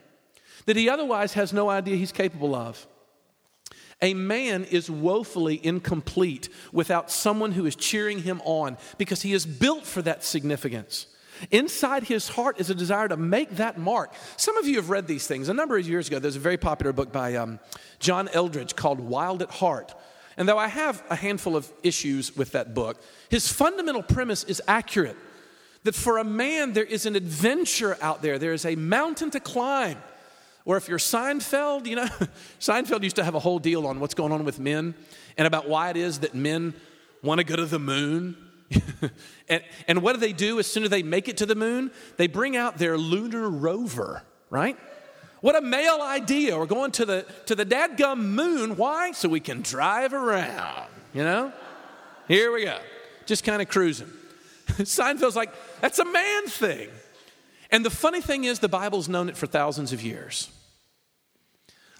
that 0.65 0.75
he 0.75 0.89
otherwise 0.89 1.33
has 1.33 1.53
no 1.53 1.69
idea 1.69 1.95
he's 1.95 2.11
capable 2.11 2.55
of. 2.55 2.87
A 4.01 4.13
man 4.13 4.65
is 4.65 4.89
woefully 4.89 5.59
incomplete 5.63 6.49
without 6.73 7.09
someone 7.09 7.53
who 7.53 7.65
is 7.65 7.75
cheering 7.75 8.19
him 8.19 8.41
on 8.43 8.77
because 8.97 9.21
he 9.21 9.33
is 9.33 9.45
built 9.45 9.85
for 9.85 10.01
that 10.01 10.23
significance. 10.23 11.07
Inside 11.51 12.03
his 12.03 12.29
heart 12.29 12.59
is 12.59 12.69
a 12.69 12.75
desire 12.75 13.07
to 13.07 13.17
make 13.17 13.57
that 13.57 13.77
mark. 13.77 14.13
Some 14.37 14.57
of 14.57 14.67
you 14.67 14.77
have 14.77 14.89
read 14.89 15.07
these 15.07 15.27
things. 15.27 15.49
A 15.49 15.53
number 15.53 15.77
of 15.77 15.87
years 15.87 16.07
ago, 16.07 16.19
there's 16.19 16.35
a 16.35 16.39
very 16.39 16.57
popular 16.57 16.93
book 16.93 17.11
by 17.11 17.35
um, 17.35 17.59
John 17.99 18.29
Eldredge 18.29 18.75
called 18.75 18.99
Wild 18.99 19.41
at 19.41 19.49
Heart. 19.49 19.93
And 20.37 20.47
though 20.47 20.57
I 20.57 20.67
have 20.67 21.03
a 21.09 21.15
handful 21.15 21.55
of 21.55 21.71
issues 21.83 22.35
with 22.35 22.51
that 22.51 22.73
book, 22.73 23.01
his 23.29 23.51
fundamental 23.51 24.03
premise 24.03 24.43
is 24.43 24.61
accurate 24.67 25.17
that 25.83 25.95
for 25.95 26.17
a 26.17 26.23
man, 26.23 26.73
there 26.73 26.83
is 26.83 27.05
an 27.05 27.15
adventure 27.15 27.97
out 28.01 28.21
there, 28.21 28.39
there 28.39 28.53
is 28.53 28.65
a 28.65 28.75
mountain 28.75 29.29
to 29.31 29.39
climb. 29.39 29.97
Or 30.65 30.77
if 30.77 30.89
you're 30.89 30.97
Seinfeld, 30.97 31.85
you 31.85 31.95
know, 31.95 32.07
Seinfeld 32.59 33.03
used 33.03 33.15
to 33.17 33.23
have 33.23 33.35
a 33.35 33.39
whole 33.39 33.59
deal 33.59 33.85
on 33.85 33.99
what's 33.99 34.15
going 34.15 34.31
on 34.31 34.43
with 34.43 34.59
men 34.59 34.95
and 35.37 35.47
about 35.47 35.69
why 35.69 35.91
it 35.91 35.97
is 35.97 36.19
that 36.19 36.33
men 36.33 36.73
want 37.21 37.39
to 37.39 37.43
go 37.43 37.55
to 37.55 37.65
the 37.65 37.79
moon. 37.79 38.35
and, 39.49 39.63
and 39.87 40.01
what 40.01 40.13
do 40.13 40.19
they 40.19 40.33
do 40.33 40.59
as 40.59 40.65
soon 40.65 40.83
as 40.83 40.89
they 40.89 41.03
make 41.03 41.27
it 41.27 41.37
to 41.37 41.45
the 41.45 41.55
moon? 41.55 41.91
They 42.17 42.27
bring 42.27 42.57
out 42.57 42.77
their 42.77 42.97
lunar 42.97 43.47
rover, 43.47 44.23
right? 44.49 44.77
What 45.41 45.55
a 45.55 45.61
male 45.61 46.01
idea. 46.01 46.57
We're 46.57 46.65
going 46.65 46.91
to 46.93 47.05
the, 47.05 47.25
to 47.45 47.53
the 47.53 47.65
dadgum 47.65 48.19
moon. 48.19 48.75
Why? 48.77 49.11
So 49.11 49.29
we 49.29 49.39
can 49.39 49.61
drive 49.61 50.13
around, 50.13 50.89
you 51.13 51.23
know? 51.23 51.53
Here 52.27 52.51
we 52.51 52.65
go. 52.65 52.79
Just 53.27 53.43
kind 53.43 53.61
of 53.61 53.67
cruising. 53.67 54.11
Seinfeld's 54.67 55.35
like, 55.35 55.53
that's 55.81 55.99
a 55.99 56.05
man 56.05 56.47
thing. 56.47 56.89
And 57.69 57.85
the 57.85 57.91
funny 57.91 58.21
thing 58.21 58.45
is, 58.45 58.59
the 58.59 58.69
Bible's 58.69 59.07
known 59.07 59.29
it 59.29 59.37
for 59.37 59.45
thousands 59.45 59.93
of 59.93 60.01
years. 60.01 60.49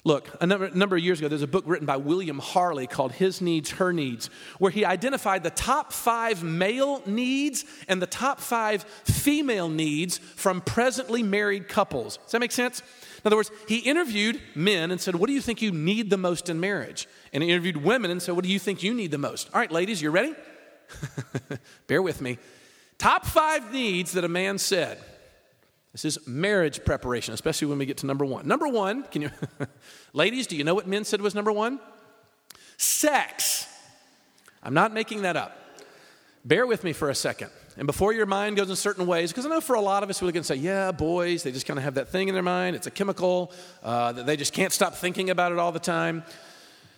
Look, 0.06 0.30
a 0.40 0.46
number, 0.46 0.70
number, 0.70 0.96
of 0.96 1.04
years 1.04 1.18
ago, 1.18 1.28
there's 1.28 1.42
a 1.42 1.48
book 1.48 1.64
written 1.66 1.88
by 1.88 1.98
William 1.98 2.38
Harley 2.38 2.86
called 2.86 3.12
His 3.12 3.42
Needs, 3.42 3.72
Her 3.72 3.92
Needs, 3.92 4.30
where 4.60 4.70
he 4.70 4.86
identified 4.86 5.42
the 5.42 5.50
top 5.50 5.92
five 5.92 6.44
male 6.44 7.02
needs 7.08 7.66
and 7.88 8.00
the 8.00 8.06
top 8.06 8.40
five 8.40 8.84
female 8.84 9.68
needs 9.68 10.20
from 10.20 10.62
presently 10.62 11.24
married 11.24 11.68
couples. 11.68 12.18
Does 12.18 12.34
that 12.34 12.40
make 12.40 12.52
sense? 12.52 12.82
In 12.82 13.22
other 13.26 13.36
words, 13.36 13.50
he 13.68 13.80
interviewed 13.80 14.40
men 14.54 14.92
and 14.92 15.02
said, 15.02 15.16
What 15.16 15.26
do 15.26 15.34
you 15.34 15.42
think 15.42 15.64
you 15.64 15.72
need 15.72 16.12
the 16.12 16.18
most 16.18 16.50
in 16.50 16.60
marriage? 16.60 17.08
And 17.34 17.42
he 17.42 17.50
interviewed 17.50 17.78
women 17.78 18.12
and 18.12 18.22
said, 18.22 18.36
What 18.36 18.44
do 18.44 18.52
you 18.52 18.60
think 18.60 18.84
you 18.84 18.94
need 18.94 19.10
the 19.10 19.18
most? 19.18 19.50
All 19.56 19.60
right, 19.60 19.72
ladies, 19.72 20.04
you 20.04 20.12
ready? 20.12 20.36
Bear 21.88 22.04
with 22.04 22.22
me. 22.22 22.38
Top 23.00 23.26
five 23.26 23.74
needs 23.74 24.12
that 24.12 24.24
a 24.24 24.30
man 24.30 24.60
said. 24.60 25.00
This 25.96 26.04
is 26.04 26.28
marriage 26.28 26.84
preparation, 26.84 27.34
especially 27.34 27.70
when 27.70 27.78
we 27.78 27.86
get 27.86 28.00
to 28.00 28.06
number 28.06 28.26
one. 28.26 28.46
Number 28.46 28.68
one, 28.68 29.04
can 29.04 29.22
you, 29.22 29.32
ladies, 30.14 30.46
do 30.46 30.58
you 30.58 30.66
know 30.66 30.76
what 30.76 30.88
men 30.88 31.06
said 31.06 31.22
was 31.22 31.34
number 31.34 31.54
one? 31.54 31.80
Sex. 32.76 33.66
I'm 34.62 34.74
not 34.74 34.94
making 34.94 35.22
that 35.22 35.38
up. 35.38 35.58
Bear 36.44 36.68
with 36.68 36.84
me 36.84 36.92
for 36.92 37.10
a 37.10 37.16
second. 37.16 37.50
And 37.78 37.88
before 37.88 38.12
your 38.12 38.26
mind 38.26 38.58
goes 38.58 38.70
in 38.70 38.76
certain 38.76 39.08
ways, 39.08 39.32
because 39.32 39.46
I 39.46 39.50
know 39.50 39.62
for 39.62 39.78
a 39.78 39.82
lot 39.82 40.04
of 40.04 40.10
us, 40.10 40.22
we're 40.22 40.34
going 40.34 40.44
to 40.44 40.48
say, 40.48 40.56
yeah, 40.56 40.92
boys, 40.92 41.44
they 41.44 41.54
just 41.54 41.66
kind 41.66 41.80
of 41.80 41.86
have 41.86 41.94
that 41.94 42.10
thing 42.10 42.28
in 42.28 42.34
their 42.34 42.44
mind. 42.44 42.76
It's 42.76 42.88
a 42.88 42.92
chemical 42.92 43.54
uh, 43.82 44.12
that 44.12 44.26
they 44.26 44.36
just 44.36 44.52
can't 44.52 44.74
stop 44.74 44.96
thinking 44.96 45.30
about 45.30 45.54
it 45.54 45.60
all 45.60 45.72
the 45.72 45.80
time. 45.80 46.26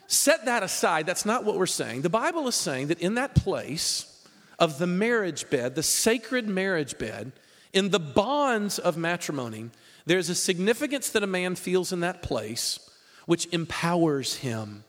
Set 0.08 0.46
that 0.46 0.64
aside. 0.64 1.06
That's 1.06 1.24
not 1.24 1.46
what 1.46 1.56
we're 1.56 1.68
saying. 1.68 2.02
The 2.02 2.10
Bible 2.10 2.48
is 2.48 2.56
saying 2.56 2.88
that 2.88 3.00
in 3.00 3.14
that 3.14 3.36
place 3.36 4.26
of 4.58 4.80
the 4.80 4.88
marriage 4.88 5.52
bed, 5.52 5.76
the 5.76 5.84
sacred 5.84 6.48
marriage 6.48 6.98
bed, 6.98 7.32
in 7.74 7.90
the 7.90 8.00
bonds 8.00 8.80
of 8.80 8.98
matrimony, 8.98 9.70
there's 10.06 10.30
a 10.30 10.36
significance 10.36 11.10
that 11.10 11.24
a 11.24 11.28
man 11.28 11.56
feels 11.56 11.92
in 11.92 12.00
that 12.02 12.22
place 12.22 12.80
which 13.26 13.46
empowers 13.54 14.36
him 14.36 14.84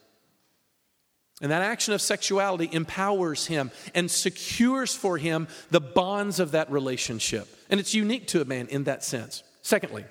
and 1.40 1.52
that 1.52 1.62
action 1.62 1.94
of 1.94 2.02
sexuality 2.02 2.68
empowers 2.72 3.46
him 3.46 3.70
and 3.94 4.10
secures 4.10 4.94
for 4.94 5.18
him 5.18 5.46
the 5.70 5.80
bonds 5.80 6.40
of 6.40 6.52
that 6.52 6.70
relationship. 6.70 7.46
And 7.70 7.78
it's 7.78 7.94
unique 7.94 8.26
to 8.28 8.40
a 8.40 8.44
man 8.44 8.66
in 8.68 8.84
that 8.84 9.04
sense. 9.04 9.44
Secondly, 9.62 10.04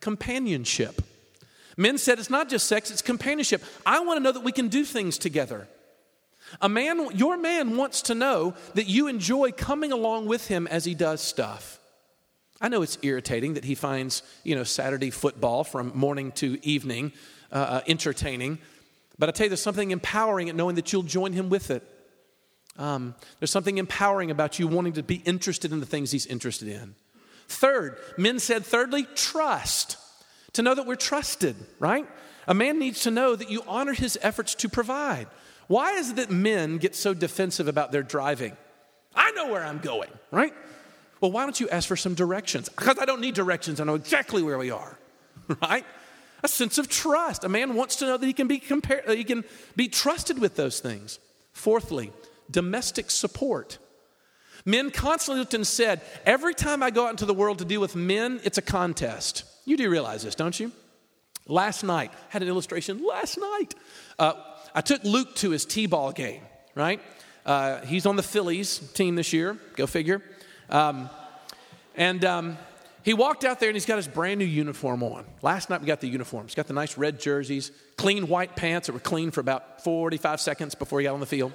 companionship. 0.00 1.02
Men 1.76 1.98
said 1.98 2.18
it's 2.18 2.30
not 2.30 2.48
just 2.48 2.66
sex, 2.66 2.90
it's 2.90 3.02
companionship. 3.02 3.62
I 3.86 4.00
want 4.00 4.18
to 4.18 4.22
know 4.22 4.32
that 4.32 4.42
we 4.42 4.52
can 4.52 4.68
do 4.68 4.84
things 4.84 5.18
together. 5.18 5.68
A 6.60 6.68
man, 6.68 7.16
your 7.16 7.36
man 7.36 7.76
wants 7.76 8.02
to 8.02 8.14
know 8.14 8.54
that 8.74 8.86
you 8.86 9.06
enjoy 9.06 9.52
coming 9.52 9.92
along 9.92 10.26
with 10.26 10.48
him 10.48 10.66
as 10.66 10.84
he 10.84 10.94
does 10.94 11.20
stuff. 11.20 11.78
I 12.62 12.68
know 12.68 12.82
it's 12.82 12.96
irritating 13.02 13.54
that 13.54 13.64
he 13.64 13.74
finds, 13.74 14.22
you 14.44 14.54
know, 14.54 14.62
Saturday 14.62 15.10
football 15.10 15.64
from 15.64 15.90
morning 15.94 16.30
to 16.32 16.58
evening 16.64 17.12
uh, 17.50 17.56
uh 17.56 17.80
entertaining. 17.88 18.58
But 19.18 19.28
I 19.28 19.32
tell 19.32 19.46
you, 19.46 19.50
there's 19.50 19.60
something 19.60 19.90
empowering 19.90 20.48
in 20.48 20.56
knowing 20.56 20.76
that 20.76 20.92
you'll 20.92 21.02
join 21.02 21.32
him 21.32 21.50
with 21.50 21.70
it. 21.70 21.82
Um, 22.78 23.14
there's 23.40 23.50
something 23.50 23.78
empowering 23.78 24.30
about 24.30 24.58
you 24.58 24.68
wanting 24.68 24.94
to 24.94 25.02
be 25.02 25.16
interested 25.16 25.72
in 25.72 25.80
the 25.80 25.86
things 25.86 26.12
he's 26.12 26.24
interested 26.24 26.68
in. 26.68 26.94
Third, 27.48 27.98
men 28.16 28.38
said, 28.38 28.64
thirdly, 28.64 29.06
trust. 29.14 29.98
To 30.54 30.62
know 30.62 30.74
that 30.74 30.86
we're 30.86 30.96
trusted, 30.96 31.56
right? 31.78 32.06
A 32.46 32.54
man 32.54 32.78
needs 32.78 33.00
to 33.02 33.10
know 33.10 33.36
that 33.36 33.50
you 33.50 33.62
honor 33.66 33.92
his 33.92 34.18
efforts 34.22 34.54
to 34.56 34.68
provide. 34.68 35.26
Why 35.66 35.94
is 35.94 36.10
it 36.10 36.16
that 36.16 36.30
men 36.30 36.78
get 36.78 36.94
so 36.94 37.12
defensive 37.14 37.68
about 37.68 37.92
their 37.92 38.02
driving? 38.02 38.56
I 39.14 39.30
know 39.32 39.48
where 39.48 39.64
I'm 39.64 39.78
going, 39.78 40.10
right? 40.30 40.54
Well, 41.22 41.30
why 41.30 41.44
don't 41.44 41.58
you 41.58 41.70
ask 41.70 41.88
for 41.88 41.96
some 41.96 42.14
directions? 42.14 42.68
Because 42.68 42.98
I 42.98 43.06
don't 43.06 43.22
need 43.22 43.34
directions, 43.34 43.80
I 43.80 43.84
know 43.84 43.94
exactly 43.94 44.42
where 44.42 44.58
we 44.58 44.70
are, 44.70 44.98
right? 45.62 45.86
a 46.42 46.48
sense 46.48 46.78
of 46.78 46.88
trust. 46.88 47.44
A 47.44 47.48
man 47.48 47.74
wants 47.74 47.96
to 47.96 48.06
know 48.06 48.16
that 48.16 48.26
he 48.26 48.32
can 48.32 48.48
be 48.48 48.58
compared, 48.58 49.08
he 49.08 49.24
can 49.24 49.44
be 49.76 49.88
trusted 49.88 50.38
with 50.38 50.56
those 50.56 50.80
things. 50.80 51.18
Fourthly, 51.52 52.12
domestic 52.50 53.10
support. 53.10 53.78
Men 54.64 54.90
constantly 54.90 55.40
looked 55.40 55.54
and 55.54 55.66
said, 55.66 56.00
Every 56.24 56.54
time 56.54 56.82
I 56.82 56.90
go 56.90 57.06
out 57.06 57.10
into 57.10 57.26
the 57.26 57.34
world 57.34 57.58
to 57.58 57.64
deal 57.64 57.80
with 57.80 57.96
men, 57.96 58.40
it's 58.44 58.58
a 58.58 58.62
contest. 58.62 59.44
You 59.64 59.76
do 59.76 59.88
realize 59.90 60.22
this, 60.22 60.34
don't 60.34 60.58
you? 60.58 60.72
Last 61.46 61.82
night, 61.82 62.12
had 62.28 62.42
an 62.42 62.48
illustration 62.48 63.04
last 63.04 63.38
night. 63.38 63.74
Uh, 64.18 64.34
I 64.74 64.80
took 64.80 65.02
Luke 65.04 65.34
to 65.36 65.50
his 65.50 65.64
T 65.64 65.86
ball 65.86 66.12
game, 66.12 66.42
right? 66.74 67.00
Uh, 67.44 67.80
he's 67.80 68.06
on 68.06 68.16
the 68.16 68.22
Phillies 68.22 68.78
team 68.94 69.16
this 69.16 69.32
year, 69.32 69.58
go 69.76 69.86
figure. 69.86 70.22
Um, 70.72 71.10
and 71.94 72.24
um, 72.24 72.58
he 73.02 73.14
walked 73.14 73.44
out 73.44 73.60
there 73.60 73.68
and 73.68 73.76
he's 73.76 73.86
got 73.86 73.96
his 73.96 74.08
brand 74.08 74.38
new 74.38 74.46
uniform 74.46 75.02
on. 75.02 75.24
Last 75.42 75.70
night 75.70 75.80
we 75.80 75.86
got 75.86 76.00
the 76.00 76.08
uniform. 76.08 76.46
He's 76.46 76.54
got 76.54 76.66
the 76.66 76.72
nice 76.72 76.96
red 76.96 77.20
jerseys, 77.20 77.70
clean 77.96 78.26
white 78.26 78.56
pants 78.56 78.86
that 78.86 78.94
were 78.94 78.98
clean 78.98 79.30
for 79.30 79.40
about 79.40 79.84
45 79.84 80.40
seconds 80.40 80.74
before 80.74 80.98
he 80.98 81.04
got 81.04 81.14
on 81.14 81.20
the 81.20 81.26
field. 81.26 81.52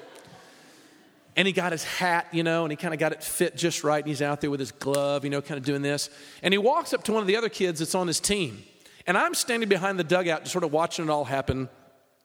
And 1.35 1.47
he 1.47 1.53
got 1.53 1.71
his 1.71 1.83
hat, 1.83 2.27
you 2.31 2.43
know, 2.43 2.63
and 2.63 2.71
he 2.71 2.75
kind 2.75 2.93
of 2.93 2.99
got 2.99 3.11
it 3.11 3.23
fit 3.23 3.55
just 3.55 3.83
right. 3.83 4.03
And 4.03 4.07
he's 4.07 4.21
out 4.21 4.41
there 4.41 4.49
with 4.49 4.59
his 4.59 4.71
glove, 4.71 5.23
you 5.23 5.29
know, 5.29 5.41
kind 5.41 5.57
of 5.57 5.65
doing 5.65 5.81
this. 5.81 6.09
And 6.41 6.53
he 6.53 6.57
walks 6.57 6.93
up 6.93 7.03
to 7.05 7.13
one 7.13 7.21
of 7.21 7.27
the 7.27 7.37
other 7.37 7.49
kids 7.49 7.79
that's 7.79 7.95
on 7.95 8.07
his 8.07 8.19
team. 8.19 8.63
And 9.05 9.17
I'm 9.17 9.33
standing 9.33 9.69
behind 9.69 9.97
the 9.99 10.03
dugout, 10.03 10.41
just 10.41 10.51
sort 10.51 10.63
of 10.63 10.71
watching 10.71 11.05
it 11.05 11.11
all 11.11 11.25
happen, 11.25 11.69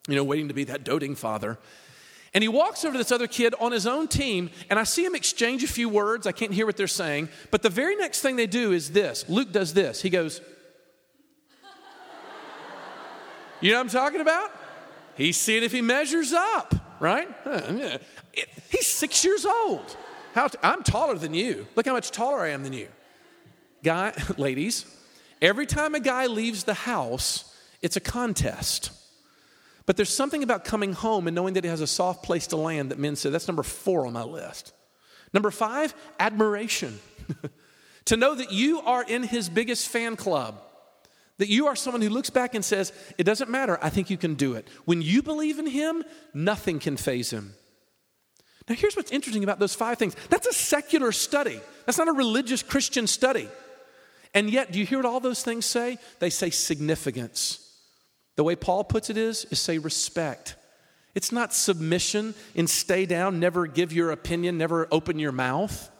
you 0.08 0.16
know, 0.16 0.24
waiting 0.24 0.48
to 0.48 0.54
be 0.54 0.64
that 0.64 0.84
doting 0.84 1.14
father. 1.14 1.58
And 2.34 2.42
he 2.42 2.48
walks 2.48 2.84
over 2.84 2.92
to 2.92 2.98
this 2.98 3.12
other 3.12 3.26
kid 3.26 3.54
on 3.60 3.72
his 3.72 3.86
own 3.86 4.08
team, 4.08 4.50
and 4.70 4.78
I 4.78 4.84
see 4.84 5.04
him 5.04 5.14
exchange 5.14 5.62
a 5.62 5.68
few 5.68 5.88
words. 5.88 6.26
I 6.26 6.32
can't 6.32 6.52
hear 6.52 6.64
what 6.64 6.78
they're 6.78 6.86
saying. 6.86 7.28
But 7.50 7.62
the 7.62 7.68
very 7.68 7.94
next 7.94 8.20
thing 8.22 8.36
they 8.36 8.46
do 8.46 8.72
is 8.72 8.92
this 8.92 9.28
Luke 9.28 9.52
does 9.52 9.74
this. 9.74 10.00
He 10.00 10.10
goes, 10.10 10.40
You 13.60 13.70
know 13.70 13.76
what 13.78 13.84
I'm 13.84 13.90
talking 13.90 14.20
about? 14.20 14.50
He's 15.16 15.36
seeing 15.36 15.62
if 15.62 15.72
he 15.72 15.82
measures 15.82 16.32
up, 16.32 16.74
right? 16.98 17.28
He's 18.70 18.86
six 18.86 19.24
years 19.24 19.44
old. 19.46 19.96
How 20.34 20.48
t- 20.48 20.58
I'm 20.62 20.82
taller 20.82 21.16
than 21.16 21.34
you. 21.34 21.66
Look 21.76 21.86
how 21.86 21.92
much 21.92 22.10
taller 22.10 22.40
I 22.40 22.48
am 22.48 22.64
than 22.64 22.72
you. 22.72 22.88
Guy, 23.84 24.14
ladies, 24.36 24.86
every 25.40 25.66
time 25.66 25.94
a 25.94 26.00
guy 26.00 26.26
leaves 26.26 26.64
the 26.64 26.74
house, 26.74 27.54
it's 27.82 27.96
a 27.96 28.00
contest. 28.00 28.90
But 29.86 29.96
there's 29.96 30.14
something 30.14 30.42
about 30.42 30.64
coming 30.64 30.92
home 30.92 31.26
and 31.26 31.34
knowing 31.34 31.54
that 31.54 31.64
he 31.64 31.70
has 31.70 31.80
a 31.80 31.86
soft 31.86 32.22
place 32.22 32.46
to 32.48 32.56
land 32.56 32.90
that 32.90 32.98
men 32.98 33.16
say, 33.16 33.30
that's 33.30 33.48
number 33.48 33.62
four 33.62 34.06
on 34.06 34.12
my 34.12 34.22
list. 34.22 34.72
Number 35.32 35.50
five, 35.50 35.94
admiration. 36.20 37.00
to 38.06 38.16
know 38.16 38.34
that 38.34 38.52
you 38.52 38.80
are 38.80 39.02
in 39.02 39.22
his 39.22 39.48
biggest 39.48 39.88
fan 39.88 40.16
club. 40.16 40.60
That 41.38 41.48
you 41.48 41.66
are 41.66 41.76
someone 41.76 42.02
who 42.02 42.10
looks 42.10 42.30
back 42.30 42.54
and 42.54 42.64
says, 42.64 42.92
It 43.18 43.24
doesn't 43.24 43.50
matter, 43.50 43.78
I 43.82 43.88
think 43.88 44.10
you 44.10 44.16
can 44.16 44.34
do 44.34 44.54
it. 44.54 44.68
When 44.84 45.02
you 45.02 45.22
believe 45.22 45.58
in 45.58 45.66
him, 45.66 46.04
nothing 46.34 46.78
can 46.78 46.96
faze 46.96 47.30
him. 47.30 47.54
Now, 48.68 48.76
here's 48.76 48.94
what's 48.94 49.10
interesting 49.10 49.42
about 49.42 49.58
those 49.58 49.74
five 49.74 49.98
things 49.98 50.14
that's 50.28 50.46
a 50.46 50.52
secular 50.52 51.10
study, 51.10 51.60
that's 51.86 51.98
not 51.98 52.08
a 52.08 52.12
religious 52.12 52.62
Christian 52.62 53.06
study. 53.06 53.48
And 54.34 54.48
yet, 54.48 54.72
do 54.72 54.78
you 54.78 54.86
hear 54.86 54.98
what 54.98 55.06
all 55.06 55.20
those 55.20 55.42
things 55.42 55.66
say? 55.66 55.98
They 56.18 56.30
say 56.30 56.50
significance. 56.50 57.61
The 58.36 58.44
way 58.44 58.56
Paul 58.56 58.84
puts 58.84 59.10
it 59.10 59.16
is, 59.16 59.44
is 59.46 59.58
say 59.58 59.78
respect. 59.78 60.56
It's 61.14 61.32
not 61.32 61.52
submission 61.52 62.34
and 62.56 62.68
stay 62.68 63.04
down, 63.04 63.38
never 63.38 63.66
give 63.66 63.92
your 63.92 64.10
opinion, 64.10 64.56
never 64.56 64.88
open 64.90 65.18
your 65.18 65.32
mouth. 65.32 65.90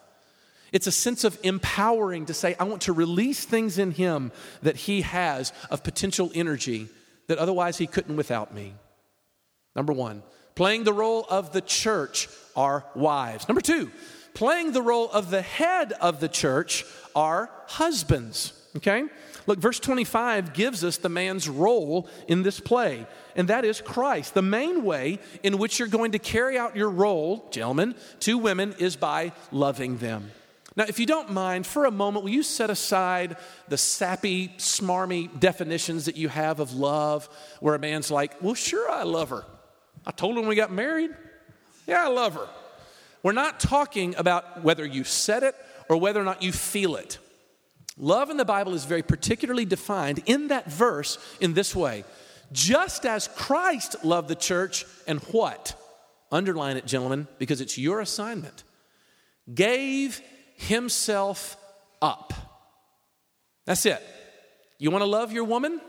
It's 0.73 0.87
a 0.87 0.93
sense 0.93 1.25
of 1.25 1.39
empowering 1.43 2.27
to 2.27 2.35
say, 2.35 2.57
I 2.59 2.65
want 2.65 2.83
to 2.83 2.95
release 2.95 3.45
things 3.45 3.79
in 3.79 3.91
him 3.91 4.33
that 4.63 4.77
he 4.77 5.03
has 5.03 5.53
of 5.71 5.85
potential 5.85 6.31
energy 6.35 6.89
that 7.27 7.37
otherwise 7.37 7.77
he 7.77 7.87
couldn't 7.87 8.17
without 8.17 8.55
me. 8.55 8.73
Number 9.77 9.93
one, 9.93 10.23
playing 10.55 10.85
the 10.85 10.93
role 10.95 11.27
of 11.29 11.53
the 11.53 11.61
church 11.61 12.29
are 12.57 12.87
wives. 12.95 13.49
Number 13.49 13.61
two, 13.61 13.91
playing 14.33 14.73
the 14.73 14.83
role 14.83 15.11
of 15.11 15.31
the 15.31 15.43
head 15.43 15.93
of 15.93 16.21
the 16.21 16.29
church 16.29 16.87
are 17.15 17.51
husbands. 17.67 18.55
Okay? 18.77 19.05
Look, 19.47 19.59
verse 19.59 19.81
25 19.81 20.53
gives 20.53 20.85
us 20.85 20.99
the 20.99 21.09
man's 21.09 21.49
role 21.49 22.09
in 22.29 22.43
this 22.43 22.61
play, 22.61 23.07
and 23.35 23.49
that 23.49 23.65
is 23.65 23.81
Christ. 23.81 24.35
The 24.35 24.43
main 24.43 24.85
way 24.85 25.19
in 25.43 25.59
which 25.59 25.79
you're 25.79 25.89
going 25.89 26.13
to 26.13 26.19
carry 26.19 26.59
out 26.59 26.77
your 26.77 26.91
role, 26.91 27.49
gentlemen, 27.51 27.95
to 28.21 28.39
women, 28.39 28.75
is 28.79 28.97
by 28.97 29.33
loving 29.51 29.99
them. 29.99 30.31
Now, 30.75 30.85
if 30.89 30.99
you 30.99 31.07
don't 31.07 31.33
mind, 31.33 31.67
for 31.67 31.85
a 31.85 31.91
moment, 31.91 32.25
will 32.25 32.33
you 32.33 32.43
set 32.43 32.71
aside 32.71 33.37
the 33.69 33.77
sappy, 33.77 34.49
smarmy 34.57 35.29
definitions 35.39 36.07
that 36.07 36.17
you 36.17 36.29
have 36.29 36.61
of 36.61 36.73
love, 36.73 37.29
where 37.61 37.75
a 37.75 37.79
man's 37.79 38.11
like, 38.11 38.41
Well, 38.41 38.55
sure, 38.55 38.91
I 38.91 39.03
love 39.03 39.31
her. 39.31 39.45
I 40.07 40.13
told 40.13 40.35
her 40.35 40.41
when 40.41 40.49
we 40.49 40.57
got 40.57 40.73
married. 40.73 41.11
Yeah, 41.87 42.05
I 42.05 42.09
love 42.09 42.35
her. 42.35 42.49
We're 43.23 43.33
not 43.33 43.61
talking 43.61 44.15
about 44.17 44.63
whether 44.63 44.85
you 44.85 45.05
said 45.05 45.43
it 45.43 45.55
or 45.89 45.97
whether 45.97 46.21
or 46.21 46.25
not 46.25 46.43
you 46.43 46.53
feel 46.53 46.97
it. 46.97 47.19
Love 48.03 48.31
in 48.31 48.37
the 48.37 48.45
Bible 48.45 48.75
is 48.75 48.85
very 48.85 49.03
particularly 49.03 49.65
defined 49.65 50.21
in 50.27 50.49
that 50.49 50.69
verse 50.69 51.19
in 51.41 51.55
this 51.55 51.75
way 51.75 52.05
just 52.51 53.07
as 53.07 53.29
Christ 53.29 54.05
loved 54.05 54.29
the 54.29 54.35
church 54.35 54.85
and 55.07 55.21
what? 55.31 55.75
Underline 56.31 56.77
it, 56.77 56.85
gentlemen, 56.85 57.29
because 57.39 57.61
it's 57.61 57.79
your 57.79 58.01
assignment. 58.01 58.65
Gave 59.55 60.21
himself 60.57 61.57
up. 62.03 62.33
That's 63.65 63.87
it. 63.87 64.03
You 64.79 64.91
want 64.91 65.03
to 65.03 65.09
love 65.09 65.33
your 65.33 65.45
woman? 65.45 65.81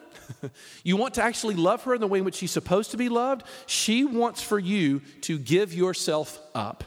you 0.83 0.95
want 0.95 1.15
to 1.15 1.23
actually 1.23 1.55
love 1.55 1.83
her 1.83 1.95
in 1.95 2.01
the 2.01 2.07
way 2.07 2.19
in 2.19 2.25
which 2.25 2.35
she's 2.35 2.51
supposed 2.51 2.91
to 2.91 2.97
be 2.97 3.09
loved? 3.09 3.43
She 3.65 4.05
wants 4.05 4.41
for 4.41 4.59
you 4.59 5.01
to 5.21 5.37
give 5.39 5.73
yourself 5.73 6.39
up. 6.53 6.83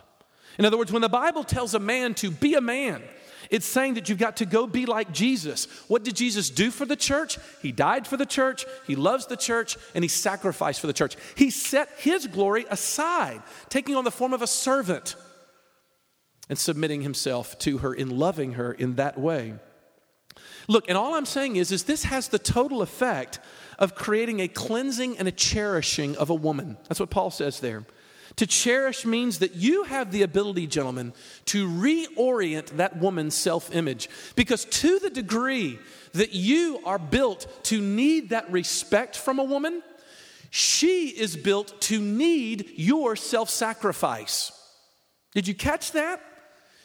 In 0.58 0.64
other 0.64 0.78
words, 0.78 0.92
when 0.92 1.02
the 1.02 1.08
Bible 1.08 1.44
tells 1.44 1.74
a 1.74 1.80
man 1.80 2.14
to 2.14 2.30
be 2.30 2.54
a 2.54 2.60
man, 2.60 3.02
it's 3.50 3.66
saying 3.66 3.94
that 3.94 4.08
you've 4.08 4.18
got 4.18 4.38
to 4.38 4.46
go 4.46 4.66
be 4.66 4.86
like 4.86 5.12
Jesus. 5.12 5.66
What 5.88 6.04
did 6.04 6.16
Jesus 6.16 6.50
do 6.50 6.70
for 6.70 6.84
the 6.84 6.96
church? 6.96 7.38
He 7.62 7.72
died 7.72 8.06
for 8.06 8.16
the 8.16 8.26
church, 8.26 8.64
he 8.86 8.96
loves 8.96 9.26
the 9.26 9.36
church, 9.36 9.76
and 9.94 10.04
he 10.04 10.08
sacrificed 10.08 10.80
for 10.80 10.86
the 10.86 10.92
church. 10.92 11.16
He 11.34 11.50
set 11.50 11.88
his 11.98 12.26
glory 12.26 12.66
aside, 12.70 13.42
taking 13.68 13.96
on 13.96 14.04
the 14.04 14.10
form 14.10 14.32
of 14.32 14.42
a 14.42 14.46
servant 14.46 15.16
and 16.48 16.58
submitting 16.58 17.02
himself 17.02 17.58
to 17.60 17.78
her 17.78 17.92
in 17.92 18.18
loving 18.18 18.52
her 18.52 18.72
in 18.72 18.96
that 18.96 19.18
way. 19.18 19.54
Look, 20.68 20.88
and 20.88 20.98
all 20.98 21.14
I'm 21.14 21.26
saying 21.26 21.56
is, 21.56 21.72
is 21.72 21.84
this 21.84 22.04
has 22.04 22.28
the 22.28 22.38
total 22.38 22.82
effect 22.82 23.38
of 23.78 23.94
creating 23.94 24.40
a 24.40 24.48
cleansing 24.48 25.18
and 25.18 25.28
a 25.28 25.32
cherishing 25.32 26.16
of 26.16 26.30
a 26.30 26.34
woman. 26.34 26.76
That's 26.88 27.00
what 27.00 27.10
Paul 27.10 27.30
says 27.30 27.60
there. 27.60 27.86
To 28.36 28.46
cherish 28.46 29.06
means 29.06 29.38
that 29.38 29.54
you 29.54 29.84
have 29.84 30.10
the 30.10 30.22
ability, 30.22 30.66
gentlemen, 30.66 31.14
to 31.46 31.68
reorient 31.68 32.76
that 32.76 32.98
woman's 32.98 33.34
self 33.34 33.74
image. 33.74 34.08
Because 34.34 34.64
to 34.66 34.98
the 34.98 35.10
degree 35.10 35.78
that 36.12 36.32
you 36.32 36.80
are 36.84 36.98
built 36.98 37.46
to 37.64 37.80
need 37.80 38.30
that 38.30 38.50
respect 38.50 39.16
from 39.16 39.38
a 39.38 39.44
woman, 39.44 39.82
she 40.50 41.08
is 41.08 41.36
built 41.36 41.80
to 41.82 42.00
need 42.00 42.72
your 42.76 43.16
self 43.16 43.48
sacrifice. 43.48 44.52
Did 45.32 45.46
you 45.46 45.54
catch 45.54 45.92
that? 45.92 46.20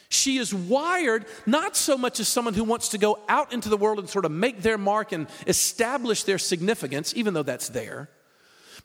She 0.08 0.36
is 0.36 0.52
wired 0.52 1.24
not 1.46 1.74
so 1.74 1.96
much 1.96 2.20
as 2.20 2.28
someone 2.28 2.52
who 2.52 2.64
wants 2.64 2.90
to 2.90 2.98
go 2.98 3.18
out 3.30 3.54
into 3.54 3.70
the 3.70 3.78
world 3.78 3.98
and 3.98 4.08
sort 4.08 4.26
of 4.26 4.30
make 4.30 4.60
their 4.60 4.76
mark 4.76 5.12
and 5.12 5.26
establish 5.46 6.24
their 6.24 6.36
significance, 6.36 7.14
even 7.16 7.32
though 7.32 7.42
that's 7.42 7.70
there. 7.70 8.10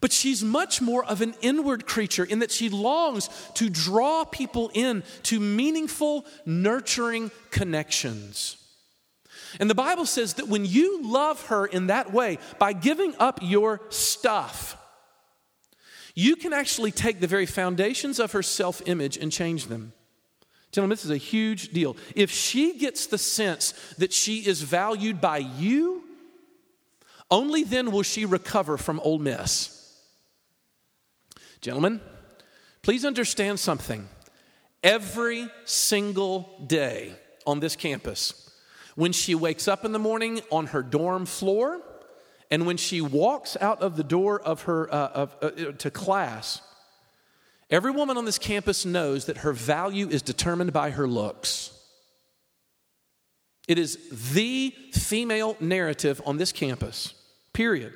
But 0.00 0.12
she's 0.12 0.44
much 0.44 0.80
more 0.80 1.04
of 1.04 1.20
an 1.20 1.34
inward 1.40 1.86
creature 1.86 2.24
in 2.24 2.38
that 2.38 2.52
she 2.52 2.68
longs 2.68 3.28
to 3.54 3.68
draw 3.68 4.24
people 4.24 4.70
in 4.72 5.02
to 5.24 5.40
meaningful, 5.40 6.24
nurturing 6.46 7.30
connections. 7.50 8.56
And 9.58 9.68
the 9.68 9.74
Bible 9.74 10.06
says 10.06 10.34
that 10.34 10.48
when 10.48 10.64
you 10.64 11.02
love 11.02 11.46
her 11.46 11.66
in 11.66 11.88
that 11.88 12.12
way, 12.12 12.38
by 12.58 12.72
giving 12.72 13.14
up 13.18 13.40
your 13.42 13.80
stuff, 13.88 14.76
you 16.14 16.36
can 16.36 16.52
actually 16.52 16.90
take 16.90 17.20
the 17.20 17.26
very 17.26 17.46
foundations 17.46 18.18
of 18.20 18.32
her 18.32 18.42
self 18.42 18.82
image 18.86 19.16
and 19.16 19.32
change 19.32 19.66
them. 19.66 19.92
Gentlemen, 20.70 20.90
this 20.90 21.04
is 21.04 21.10
a 21.10 21.16
huge 21.16 21.70
deal. 21.70 21.96
If 22.14 22.30
she 22.30 22.78
gets 22.78 23.06
the 23.06 23.18
sense 23.18 23.72
that 23.96 24.12
she 24.12 24.46
is 24.46 24.62
valued 24.62 25.20
by 25.20 25.38
you, 25.38 26.02
only 27.30 27.64
then 27.64 27.90
will 27.90 28.02
she 28.02 28.26
recover 28.26 28.76
from 28.76 29.00
Ole 29.00 29.18
Miss. 29.18 29.77
Gentlemen, 31.60 32.00
please 32.82 33.04
understand 33.04 33.60
something. 33.60 34.08
Every 34.82 35.48
single 35.64 36.64
day 36.66 37.14
on 37.46 37.60
this 37.60 37.76
campus, 37.76 38.50
when 38.94 39.12
she 39.12 39.34
wakes 39.34 39.68
up 39.68 39.84
in 39.84 39.92
the 39.92 39.98
morning 39.98 40.40
on 40.50 40.66
her 40.68 40.82
dorm 40.82 41.26
floor, 41.26 41.80
and 42.50 42.66
when 42.66 42.76
she 42.76 43.00
walks 43.00 43.56
out 43.60 43.82
of 43.82 43.96
the 43.96 44.04
door 44.04 44.40
of 44.40 44.62
her 44.62 44.92
uh, 44.92 45.08
of, 45.08 45.36
uh, 45.42 45.50
to 45.72 45.90
class, 45.90 46.62
Every 47.70 47.90
woman 47.90 48.16
on 48.16 48.24
this 48.24 48.38
campus 48.38 48.86
knows 48.86 49.26
that 49.26 49.38
her 49.38 49.52
value 49.52 50.08
is 50.08 50.22
determined 50.22 50.72
by 50.72 50.90
her 50.90 51.06
looks. 51.06 51.72
It 53.66 53.78
is 53.78 53.98
the 54.34 54.74
female 54.92 55.56
narrative 55.60 56.22
on 56.24 56.38
this 56.38 56.50
campus, 56.50 57.12
period. 57.52 57.92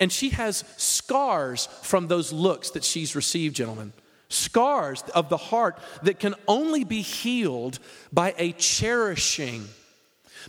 And 0.00 0.10
she 0.10 0.30
has 0.30 0.64
scars 0.78 1.66
from 1.82 2.08
those 2.08 2.32
looks 2.32 2.70
that 2.70 2.84
she's 2.84 3.14
received, 3.14 3.54
gentlemen. 3.54 3.92
Scars 4.30 5.02
of 5.14 5.28
the 5.28 5.36
heart 5.36 5.78
that 6.02 6.18
can 6.18 6.34
only 6.48 6.84
be 6.84 7.02
healed 7.02 7.78
by 8.12 8.34
a 8.38 8.52
cherishing, 8.52 9.68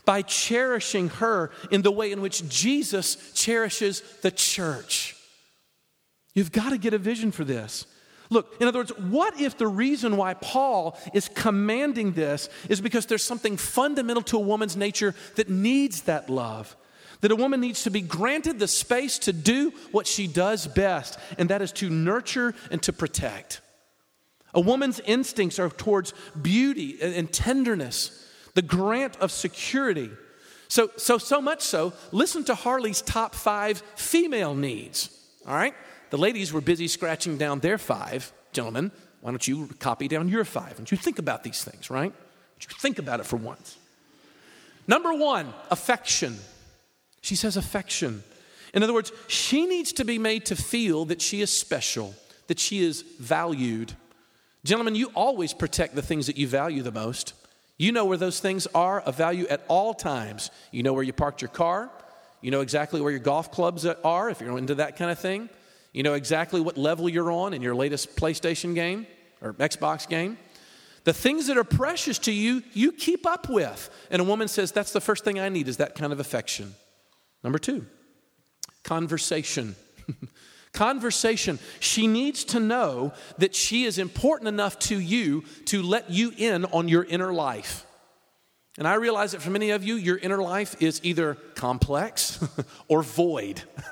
by 0.06 0.22
cherishing 0.22 1.10
her 1.10 1.52
in 1.70 1.82
the 1.82 1.92
way 1.92 2.12
in 2.12 2.22
which 2.22 2.48
Jesus 2.48 3.34
cherishes 3.34 4.02
the 4.22 4.32
church. 4.32 5.18
You've 6.34 6.52
got 6.52 6.70
to 6.70 6.78
get 6.78 6.94
a 6.94 6.98
vision 6.98 7.32
for 7.32 7.44
this. 7.44 7.86
Look, 8.30 8.56
in 8.62 8.68
other 8.68 8.80
words, 8.80 8.98
what 8.98 9.42
if 9.42 9.58
the 9.58 9.68
reason 9.68 10.16
why 10.16 10.36
Paul 10.36 10.98
is 11.14 11.28
commanding 11.28 12.14
this 12.14 12.48
is 12.70 12.80
because 12.80 13.06
there's 13.06 13.24
something 13.24 13.58
fundamental 13.58 14.24
to 14.24 14.38
a 14.38 14.40
woman's 14.40 14.78
nature 14.78 15.14
that 15.36 15.50
needs 15.50 16.04
that 16.04 16.30
love? 16.30 16.78
That 17.22 17.32
a 17.32 17.36
woman 17.36 17.62
needs 17.62 17.84
to 17.84 17.92
be 17.92 18.02
granted 18.02 18.60
the 18.60 18.68
space 18.68 19.20
to 19.20 19.34
do 19.34 19.72
what 19.92 20.08
she 20.08 20.28
does 20.28 20.68
best, 20.68 21.20
and 21.38 21.50
that 21.50 21.62
is 21.62 21.72
to 21.74 21.90
nurture 21.90 22.54
and 22.70 22.82
to 22.84 22.94
protect. 22.94 23.62
A 24.54 24.60
woman's 24.60 25.00
instincts 25.00 25.60
are 25.60 25.70
towards 25.70 26.14
beauty 26.40 27.02
and 27.02 27.32
tenderness, 27.32 28.28
the 28.54 28.62
grant 28.62 29.18
of 29.18 29.32
security. 29.32 30.10
So, 30.68 30.90
so, 30.98 31.18
so 31.18 31.42
much 31.42 31.62
so, 31.62 31.94
listen 32.12 32.44
to 32.46 32.56
Harley's 32.56 33.02
top 33.02 33.36
five 33.36 33.84
female 33.96 34.56
needs. 34.56 35.10
All 35.48 35.56
right? 35.56 35.74
The 36.10 36.18
ladies 36.18 36.52
were 36.52 36.62
busy 36.62 36.88
scratching 36.88 37.38
down 37.38 37.60
their 37.60 37.78
five. 37.78 38.32
Gentlemen, 38.52 38.92
why 39.22 39.32
don't 39.32 39.48
you 39.48 39.68
copy 39.80 40.08
down 40.08 40.28
your 40.28 40.44
five? 40.44 40.78
And 40.78 40.90
you 40.90 40.98
think 40.98 41.20
about 41.20 41.44
these 41.44 41.64
things, 41.64 41.90
right? 41.90 42.12
Don't 42.12 42.72
You 42.72 42.78
think 42.80 43.00
about 43.00 43.20
it 43.20 43.26
for 43.26 43.38
once. 43.38 43.78
Number 44.88 45.14
one, 45.14 45.54
affection. 45.70 46.38
She 47.22 47.36
says 47.36 47.56
affection. 47.56 48.24
In 48.74 48.84
other 48.84 48.94
words, 48.94 49.12
she 49.28 49.66
needs 49.66 49.94
to 49.94 50.06
be 50.06 50.18
made 50.18 50.46
to 50.48 50.56
feel 50.56 51.06
that 51.06 51.22
she 51.22 51.42
is 51.42 51.52
special, 51.52 52.16
that 52.48 52.60
she 52.60 52.82
is 52.82 53.04
valued. 53.20 53.94
Gentlemen, 54.64 54.96
you 54.96 55.12
always 55.16 55.54
protect 55.54 55.96
the 55.96 56.02
things 56.02 56.28
that 56.28 56.38
you 56.38 56.48
value 56.48 56.82
the 56.82 56.92
most. 56.92 57.34
You 57.78 57.92
know 57.92 58.06
where 58.06 58.18
those 58.18 58.40
things 58.40 58.68
are 58.76 59.02
of 59.02 59.16
value 59.16 59.48
at 59.48 59.64
all 59.68 59.94
times. 59.94 60.52
You 60.72 60.84
know 60.84 60.94
where 60.94 61.04
you 61.04 61.14
parked 61.14 61.42
your 61.42 61.50
car. 61.50 61.90
You 62.42 62.52
know 62.52 62.62
exactly 62.62 63.02
where 63.02 63.12
your 63.12 63.20
golf 63.20 63.52
clubs 63.52 63.86
are 63.86 64.30
if 64.30 64.42
you're 64.42 64.58
into 64.58 64.76
that 64.76 64.98
kind 64.98 65.12
of 65.12 65.20
thing. 65.20 65.50
You 65.92 66.04
know 66.04 66.14
exactly 66.14 66.62
what 66.62 66.78
level 66.78 67.10
you're 67.10 67.32
on 67.32 67.54
in 67.54 67.62
your 67.62 67.76
latest 67.76 68.16
PlayStation 68.16 68.76
game 68.76 69.08
or 69.42 69.54
Xbox 69.54 70.08
game. 70.08 70.38
The 71.04 71.14
things 71.14 71.48
that 71.48 71.58
are 71.58 71.64
precious 71.64 72.20
to 72.20 72.32
you, 72.32 72.62
you 72.74 72.92
keep 72.92 73.26
up 73.26 73.50
with. 73.50 73.90
And 74.12 74.22
a 74.22 74.26
woman 74.26 74.48
says, 74.48 74.72
That's 74.72 74.94
the 74.94 75.02
first 75.02 75.24
thing 75.24 75.40
I 75.40 75.50
need 75.50 75.68
is 75.68 75.78
that 75.78 75.96
kind 75.96 76.14
of 76.14 76.20
affection. 76.20 76.76
Number 77.44 77.60
two, 77.60 77.86
conversation. 78.84 79.76
conversation. 80.74 81.60
She 81.80 82.08
needs 82.08 82.44
to 82.46 82.60
know 82.60 83.14
that 83.38 83.56
she 83.56 83.86
is 83.86 83.98
important 83.98 84.48
enough 84.48 84.80
to 84.80 85.00
you 85.00 85.44
to 85.66 85.82
let 85.82 86.10
you 86.10 86.34
in 86.38 86.66
on 86.66 86.88
your 86.88 87.04
inner 87.04 87.34
life. 87.34 87.86
And 88.78 88.88
I 88.88 88.94
realize 88.96 89.34
that 89.34 89.42
for 89.42 89.50
many 89.50 89.72
of 89.72 89.84
you, 89.84 89.96
your 89.96 90.18
inner 90.18 90.42
life 90.42 90.82
is 90.82 91.02
either 91.04 91.36
complex 91.56 92.42
or 92.88 93.04
void. 93.04 93.62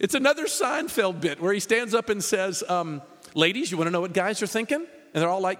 it's 0.00 0.14
another 0.14 0.46
Seinfeld 0.46 1.20
bit 1.20 1.40
where 1.40 1.52
he 1.52 1.60
stands 1.60 1.94
up 1.94 2.08
and 2.08 2.22
says, 2.22 2.64
um, 2.68 3.00
Ladies, 3.34 3.70
you 3.70 3.78
want 3.78 3.86
to 3.86 3.92
know 3.92 4.00
what 4.00 4.12
guys 4.12 4.42
are 4.42 4.46
thinking? 4.46 4.84
And 5.14 5.22
they're 5.22 5.30
all 5.30 5.40
like, 5.40 5.58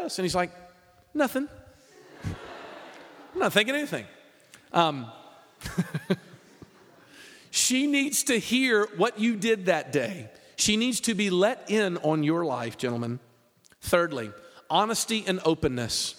Yes. 0.00 0.18
And 0.18 0.24
he's 0.24 0.34
like, 0.34 0.50
Nothing. 1.12 1.48
I'm 3.34 3.40
not 3.40 3.52
thinking 3.52 3.74
anything. 3.74 4.06
Um, 4.72 5.10
she 7.50 7.86
needs 7.86 8.24
to 8.24 8.38
hear 8.38 8.86
what 8.96 9.18
you 9.18 9.36
did 9.36 9.66
that 9.66 9.92
day. 9.92 10.30
She 10.56 10.76
needs 10.76 11.00
to 11.00 11.14
be 11.14 11.30
let 11.30 11.70
in 11.70 11.96
on 11.98 12.22
your 12.22 12.44
life, 12.44 12.78
gentlemen. 12.78 13.18
Thirdly, 13.80 14.30
honesty 14.68 15.24
and 15.26 15.40
openness. 15.44 16.16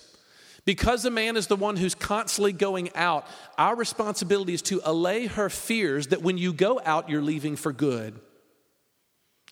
Because 0.65 1.06
a 1.06 1.12
man 1.12 1.38
is 1.38 1.48
the 1.48 1.56
one 1.56 1.78
who's 1.78 1.96
constantly 1.96 2.54
going 2.54 2.94
out, 2.96 3.26
our 3.58 3.76
responsibility 3.76 4.54
is 4.54 4.62
to 4.63 4.82
allay 4.84 5.26
her 5.26 5.50
fears 5.50 6.08
that 6.08 6.22
when 6.22 6.38
you 6.38 6.54
go 6.54 6.82
out, 6.86 7.10
you're 7.10 7.22
leaving 7.22 7.56
for 7.56 7.72
good. 7.72 8.20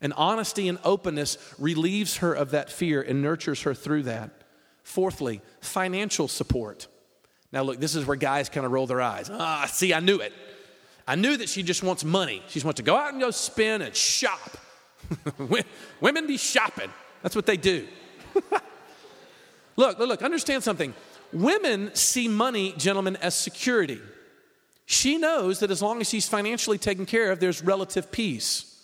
And 0.02 0.14
honesty 0.14 0.68
and 0.68 0.80
openness 0.84 1.38
relieves 1.58 2.18
her 2.18 2.34
of 2.34 2.52
that 2.52 2.72
fear 2.72 3.02
and 3.02 3.22
nurtures 3.22 3.64
her 3.64 3.74
through 3.74 4.04
that. 4.04 4.32
Fourthly, 4.84 5.42
financial 5.60 6.28
support. 6.28 6.88
Now, 7.52 7.64
look, 7.64 7.80
this 7.80 7.96
is 7.96 8.06
where 8.06 8.16
guys 8.16 8.48
kind 8.48 8.66
of 8.66 8.72
roll 8.72 8.88
their 8.88 9.02
eyes. 9.02 9.30
Ah, 9.32 9.68
see, 9.70 9.94
I 9.94 10.00
knew 10.00 10.18
it. 10.20 10.34
I 11.08 11.16
knew 11.16 11.38
that 11.38 11.50
she 11.50 11.64
just 11.64 11.84
wants 11.84 12.04
money. 12.06 12.42
She 12.48 12.54
just 12.54 12.66
wants 12.66 12.78
to 12.78 12.84
go 12.84 12.96
out 12.96 13.12
and 13.12 13.22
go 13.22 13.32
spin 13.32 13.82
and 13.82 13.96
shop. 13.96 14.58
Women 16.02 16.28
be 16.28 16.38
shopping. 16.38 16.92
That's 17.24 17.36
what 17.36 17.46
they 17.46 17.58
do. 17.58 17.88
look, 19.76 20.00
look, 20.00 20.08
look, 20.08 20.22
understand 20.22 20.64
something. 20.64 20.94
Women 21.34 21.92
see 21.94 22.28
money, 22.28 22.74
gentlemen, 22.78 23.16
as 23.18 23.36
security. 23.36 24.00
She 24.86 25.18
knows 25.18 25.60
that 25.60 25.72
as 25.72 25.82
long 25.82 26.00
as 26.02 26.10
she's 26.10 26.28
financially 26.28 26.78
taken 26.78 27.06
care 27.06 27.32
of, 27.32 27.40
there's 27.40 27.64
relative 27.64 28.12
peace. 28.12 28.79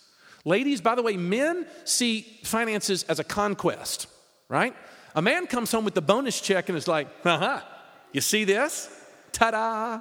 Ladies, 0.46 0.80
by 0.80 0.94
the 0.94 1.02
way, 1.02 1.16
men 1.16 1.66
see 1.84 2.20
finances 2.44 3.02
as 3.08 3.18
a 3.18 3.24
conquest, 3.24 4.06
right? 4.48 4.74
A 5.16 5.20
man 5.20 5.48
comes 5.48 5.72
home 5.72 5.84
with 5.84 5.94
the 5.94 6.00
bonus 6.00 6.40
check 6.40 6.68
and 6.68 6.78
is 6.78 6.86
like, 6.86 7.08
uh 7.24 7.36
huh, 7.36 7.60
you 8.12 8.20
see 8.20 8.44
this? 8.44 8.88
Ta 9.32 9.50
da! 9.50 10.00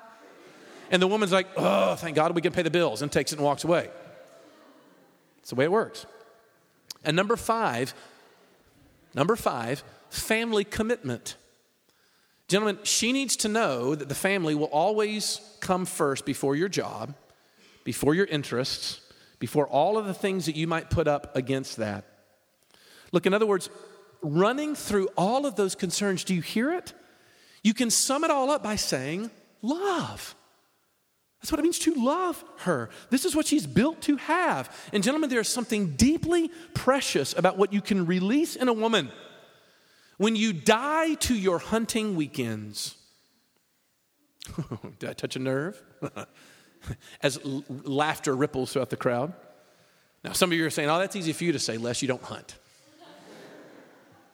And 0.91 1.01
the 1.01 1.07
woman's 1.07 1.31
like, 1.31 1.47
oh, 1.57 1.95
thank 1.95 2.15
God 2.15 2.35
we 2.35 2.43
can 2.43 2.53
pay 2.53 2.61
the 2.61 2.69
bills, 2.69 3.01
and 3.01 3.11
takes 3.11 3.31
it 3.31 3.37
and 3.37 3.43
walks 3.43 3.63
away. 3.63 3.89
It's 5.39 5.49
the 5.49 5.55
way 5.55 5.65
it 5.65 5.71
works. 5.71 6.05
And 7.03 7.15
number 7.15 7.37
five, 7.37 7.95
number 9.15 9.35
five, 9.35 9.83
family 10.11 10.63
commitment. 10.63 11.37
Gentlemen, 12.47 12.77
she 12.83 13.11
needs 13.11 13.35
to 13.37 13.47
know 13.47 13.95
that 13.95 14.09
the 14.09 14.15
family 14.15 14.53
will 14.53 14.65
always 14.65 15.41
come 15.59 15.87
first 15.87 16.23
before 16.23 16.55
your 16.55 16.69
job, 16.69 17.15
before 17.83 18.13
your 18.13 18.27
interests, 18.27 19.01
before 19.45 19.67
all 19.67 19.95
of 19.95 20.07
the 20.07 20.13
things 20.15 20.47
that 20.47 20.55
you 20.55 20.65
might 20.65 20.89
put 20.89 21.07
up 21.07 21.35
against 21.35 21.77
that. 21.77 22.03
Look, 23.11 23.27
in 23.27 23.33
other 23.35 23.45
words, 23.45 23.69
running 24.23 24.73
through 24.73 25.07
all 25.15 25.45
of 25.45 25.55
those 25.55 25.75
concerns, 25.75 26.23
do 26.23 26.33
you 26.33 26.41
hear 26.41 26.73
it? 26.73 26.93
You 27.63 27.75
can 27.75 27.91
sum 27.91 28.23
it 28.23 28.31
all 28.31 28.49
up 28.49 28.63
by 28.63 28.75
saying 28.75 29.29
love. 29.61 30.33
That's 31.39 31.51
what 31.51 31.59
it 31.59 31.61
means 31.61 31.77
to 31.77 31.93
love 31.93 32.43
her. 32.61 32.89
This 33.11 33.23
is 33.23 33.35
what 33.35 33.45
she's 33.45 33.67
built 33.67 34.01
to 34.01 34.15
have. 34.15 34.75
And, 34.91 35.03
gentlemen, 35.03 35.29
there 35.29 35.41
is 35.41 35.47
something 35.47 35.91
deeply 35.91 36.49
precious 36.73 37.37
about 37.37 37.55
what 37.55 37.71
you 37.71 37.81
can 37.81 38.07
release 38.07 38.55
in 38.55 38.67
a 38.67 38.73
woman 38.73 39.11
when 40.17 40.35
you 40.35 40.53
die 40.53 41.13
to 41.13 41.35
your 41.35 41.59
hunting 41.59 42.15
weekends. 42.15 42.95
Did 44.97 45.07
I 45.11 45.13
touch 45.13 45.35
a 45.35 45.39
nerve? 45.39 45.79
As 47.23 47.39
l- 47.43 47.63
laughter 47.67 48.35
ripples 48.35 48.73
throughout 48.73 48.89
the 48.89 48.97
crowd. 48.97 49.33
Now, 50.23 50.33
some 50.33 50.51
of 50.51 50.57
you 50.57 50.65
are 50.65 50.69
saying, 50.69 50.89
oh, 50.89 50.97
that's 50.99 51.15
easy 51.15 51.33
for 51.33 51.43
you 51.43 51.51
to 51.51 51.59
say, 51.59 51.77
Les 51.77 52.01
you 52.01 52.07
don't 52.07 52.23
hunt. 52.23 52.55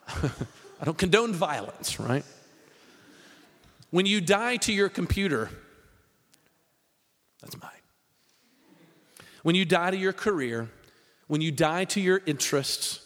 I 0.81 0.85
don't 0.85 0.97
condone 0.97 1.33
violence, 1.33 1.99
right? 1.99 2.23
When 3.91 4.05
you 4.05 4.21
die 4.21 4.55
to 4.57 4.73
your 4.73 4.89
computer, 4.89 5.49
that's 7.41 7.59
mine. 7.61 7.71
When 9.43 9.55
you 9.55 9.65
die 9.65 9.91
to 9.91 9.97
your 9.97 10.13
career, 10.13 10.69
when 11.27 11.41
you 11.41 11.51
die 11.51 11.85
to 11.85 11.99
your 11.99 12.21
interests, 12.25 12.99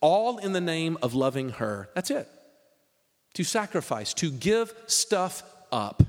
all 0.00 0.38
in 0.38 0.52
the 0.52 0.60
name 0.60 0.98
of 1.00 1.14
loving 1.14 1.50
her, 1.50 1.88
that's 1.94 2.10
it. 2.10 2.28
To 3.34 3.44
sacrifice, 3.44 4.12
to 4.14 4.30
give 4.30 4.74
stuff 4.86 5.42
up. 5.70 6.02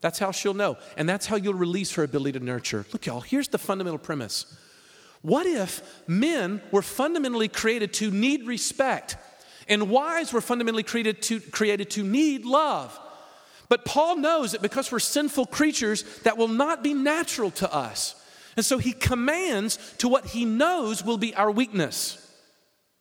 That's 0.00 0.18
how 0.18 0.30
she'll 0.30 0.54
know. 0.54 0.76
And 0.96 1.08
that's 1.08 1.26
how 1.26 1.36
you'll 1.36 1.54
release 1.54 1.92
her 1.94 2.02
ability 2.02 2.38
to 2.38 2.44
nurture. 2.44 2.84
Look, 2.92 3.06
y'all, 3.06 3.20
here's 3.20 3.48
the 3.48 3.58
fundamental 3.58 3.98
premise. 3.98 4.46
What 5.22 5.46
if 5.46 5.82
men 6.06 6.62
were 6.70 6.82
fundamentally 6.82 7.48
created 7.48 7.92
to 7.94 8.10
need 8.10 8.46
respect, 8.46 9.16
and 9.68 9.90
wives 9.90 10.32
were 10.32 10.40
fundamentally 10.40 10.84
created 10.84 11.22
to, 11.22 11.40
created 11.40 11.90
to 11.90 12.04
need 12.04 12.44
love? 12.44 12.98
But 13.68 13.84
Paul 13.84 14.16
knows 14.16 14.52
that 14.52 14.62
because 14.62 14.92
we're 14.92 15.00
sinful 15.00 15.46
creatures, 15.46 16.04
that 16.20 16.38
will 16.38 16.48
not 16.48 16.84
be 16.84 16.94
natural 16.94 17.50
to 17.52 17.72
us. 17.74 18.14
And 18.56 18.64
so 18.64 18.78
he 18.78 18.92
commands 18.92 19.78
to 19.98 20.08
what 20.08 20.26
he 20.26 20.44
knows 20.44 21.04
will 21.04 21.18
be 21.18 21.34
our 21.34 21.50
weakness. 21.50 22.25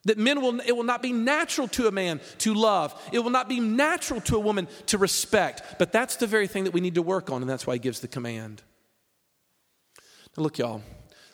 That 0.06 0.18
men 0.20 0.42
will, 0.42 0.60
it 0.62 0.76
will 0.76 0.84
not 0.84 1.02
be 1.02 1.12
natural 1.12 1.68
to 1.70 1.88
a 1.88 1.92
man 1.92 2.22
to 2.40 2.54
love. 2.54 2.94
It 3.12 3.20
will 3.20 3.32
not 3.32 3.50
be 3.50 3.60
natural 3.60 4.22
to 4.22 4.36
a 4.36 4.40
woman 4.40 4.68
to 4.88 4.98
respect. 4.98 5.64
But 5.80 5.92
that's 5.92 6.18
the 6.18 6.28
very 6.28 6.48
thing 6.48 6.66
that 6.66 6.74
we 6.74 6.82
need 6.82 6.96
to 6.96 7.02
work 7.02 7.32
on, 7.32 7.42
and 7.42 7.50
that's 7.50 7.66
why 7.66 7.74
he 7.74 7.80
gives 7.80 8.00
the 8.00 8.08
command. 8.08 8.62
Now, 10.38 10.44
look, 10.44 10.58
y'all, 10.58 10.84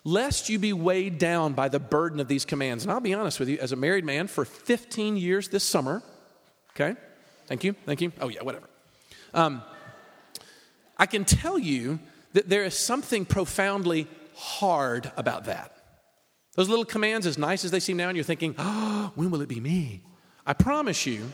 lest 0.04 0.50
you 0.50 0.58
be 0.58 0.74
weighed 0.74 1.18
down 1.18 1.54
by 1.54 1.70
the 1.70 1.80
burden 1.80 2.20
of 2.20 2.28
these 2.28 2.46
commands. 2.46 2.84
And 2.84 2.92
I'll 2.92 3.00
be 3.00 3.14
honest 3.14 3.40
with 3.40 3.50
you, 3.50 3.58
as 3.60 3.72
a 3.72 3.76
married 3.76 4.06
man 4.06 4.28
for 4.28 4.46
15 4.46 5.18
years 5.18 5.50
this 5.50 5.64
summer, 5.64 6.02
okay? 6.72 6.96
Thank 7.48 7.64
you, 7.64 7.76
thank 7.86 8.02
you. 8.02 8.12
Oh, 8.22 8.30
yeah, 8.30 8.44
whatever. 8.44 8.70
Um, 9.34 9.62
I 10.98 11.06
can 11.06 11.26
tell 11.26 11.58
you 11.60 12.00
that 12.34 12.48
there 12.48 12.64
is 12.64 12.78
something 12.78 13.26
profoundly 13.26 14.08
hard 14.36 15.12
about 15.18 15.46
that. 15.46 15.76
Those 16.56 16.68
little 16.68 16.86
commands, 16.86 17.26
as 17.26 17.38
nice 17.38 17.64
as 17.64 17.72
they 17.72 17.80
seem 17.80 17.98
now, 17.98 18.10
and 18.10 18.18
you're 18.18 18.24
thinking, 18.24 18.56
oh, 18.58 19.12
when 19.16 19.32
will 19.32 19.42
it 19.42 19.50
be 19.50 19.60
me? 19.60 20.02
I 20.46 20.54
promise 20.54 21.06
you, 21.06 21.32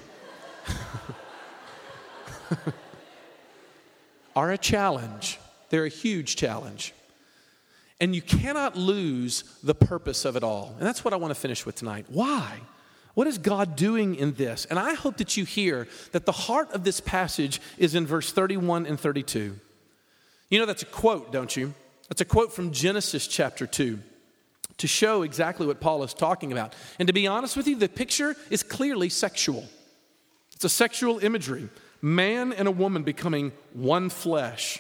are 4.36 4.52
a 4.52 4.58
challenge. 4.58 5.40
They're 5.70 5.86
a 5.86 5.90
huge 5.90 6.36
challenge. 6.36 6.94
And 8.00 8.14
you 8.16 8.22
cannot 8.22 8.76
lose 8.76 9.44
the 9.64 9.74
purpose 9.74 10.24
of 10.24 10.36
it 10.36 10.44
all. 10.44 10.76
And 10.78 10.86
that's 10.86 11.04
what 11.04 11.14
I 11.14 11.18
want 11.18 11.34
to 11.34 11.40
finish 11.40 11.66
with 11.66 11.76
tonight. 11.76 12.06
Why? 12.10 12.60
What 13.16 13.26
is 13.26 13.40
God 13.40 13.76
doing 13.76 14.14
in 14.14 14.34
this? 14.34 14.66
And 14.66 14.78
I 14.78 14.94
hope 14.94 15.18
that 15.18 15.36
you 15.36 15.46
hear 15.46 15.88
that 16.12 16.28
the 16.28 16.32
heart 16.32 16.72
of 16.74 16.84
this 16.84 17.00
passage 17.00 17.60
is 17.80 17.96
in 17.96 18.06
verse 18.06 18.32
31 18.32 18.86
and 18.86 19.00
32. 19.00 19.60
You 20.50 20.60
know, 20.60 20.68
that's 20.68 20.84
a 20.84 20.86
quote, 20.86 21.32
don't 21.32 21.56
you? 21.56 21.74
That's 22.10 22.22
a 22.22 22.26
quote 22.26 22.54
from 22.54 22.72
Genesis 22.72 23.26
chapter 23.26 23.66
2 23.66 24.00
to 24.78 24.88
show 24.88 25.24
exactly 25.24 25.66
what 25.66 25.80
Paul 25.80 26.04
is 26.04 26.14
talking 26.14 26.52
about. 26.52 26.74
And 27.00 27.08
to 27.08 27.14
be 27.14 27.28
honest 27.28 27.58
with 27.58 27.68
you, 27.68 27.76
the 27.76 27.90
picture 27.90 28.36
is 28.50 28.64
clearly 28.64 29.10
sexual. 29.10 29.68
It's 30.54 30.66
a 30.66 30.70
sexual 30.70 31.20
imagery 31.20 31.70
man 32.02 32.54
and 32.54 32.68
a 32.68 32.72
woman 32.72 33.04
becoming 33.04 33.52
one 33.74 34.10
flesh. 34.10 34.80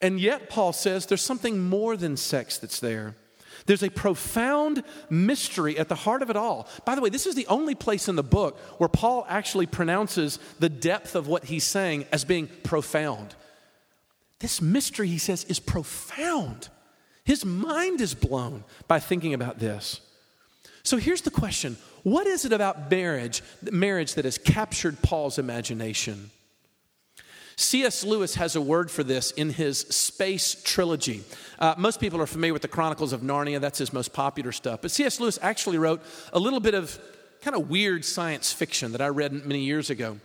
And 0.00 0.18
yet, 0.18 0.48
Paul 0.48 0.72
says 0.72 1.06
there's 1.06 1.22
something 1.22 1.58
more 1.58 1.96
than 1.96 2.16
sex 2.16 2.56
that's 2.56 2.80
there. 2.80 3.14
There's 3.66 3.82
a 3.82 3.90
profound 3.90 4.82
mystery 5.10 5.78
at 5.78 5.88
the 5.88 5.94
heart 5.94 6.22
of 6.22 6.30
it 6.30 6.36
all. 6.36 6.66
By 6.86 6.94
the 6.94 7.02
way, 7.02 7.10
this 7.10 7.26
is 7.26 7.34
the 7.34 7.46
only 7.46 7.74
place 7.74 8.08
in 8.08 8.16
the 8.16 8.22
book 8.22 8.58
where 8.78 8.88
Paul 8.88 9.26
actually 9.28 9.66
pronounces 9.66 10.38
the 10.58 10.70
depth 10.70 11.14
of 11.14 11.28
what 11.28 11.44
he's 11.44 11.64
saying 11.64 12.06
as 12.10 12.24
being 12.24 12.48
profound. 12.62 13.34
This 14.38 14.62
mystery, 14.62 15.08
he 15.08 15.18
says, 15.18 15.44
is 15.44 15.60
profound. 15.60 16.68
His 17.24 17.44
mind 17.44 18.00
is 18.00 18.14
blown 18.14 18.64
by 18.88 18.98
thinking 19.00 19.34
about 19.34 19.58
this. 19.58 20.00
So 20.82 20.96
here's 20.96 21.22
the 21.22 21.30
question 21.30 21.76
What 22.02 22.26
is 22.26 22.44
it 22.44 22.52
about 22.52 22.90
marriage, 22.90 23.42
marriage 23.70 24.14
that 24.14 24.24
has 24.24 24.38
captured 24.38 25.02
Paul's 25.02 25.38
imagination? 25.38 26.30
C.S. 27.56 28.04
Lewis 28.04 28.36
has 28.36 28.56
a 28.56 28.60
word 28.60 28.90
for 28.90 29.04
this 29.04 29.32
in 29.32 29.50
his 29.50 29.80
Space 29.80 30.62
Trilogy. 30.64 31.22
Uh, 31.58 31.74
most 31.76 32.00
people 32.00 32.18
are 32.22 32.26
familiar 32.26 32.54
with 32.54 32.62
the 32.62 32.68
Chronicles 32.68 33.12
of 33.12 33.20
Narnia, 33.20 33.60
that's 33.60 33.78
his 33.78 33.92
most 33.92 34.14
popular 34.14 34.50
stuff. 34.50 34.80
But 34.80 34.90
C.S. 34.90 35.20
Lewis 35.20 35.38
actually 35.42 35.76
wrote 35.76 36.00
a 36.32 36.38
little 36.38 36.60
bit 36.60 36.72
of 36.72 36.98
kind 37.42 37.54
of 37.54 37.68
weird 37.68 38.06
science 38.06 38.50
fiction 38.50 38.92
that 38.92 39.02
I 39.02 39.08
read 39.08 39.32
many 39.44 39.60
years 39.60 39.90
ago. 39.90 40.18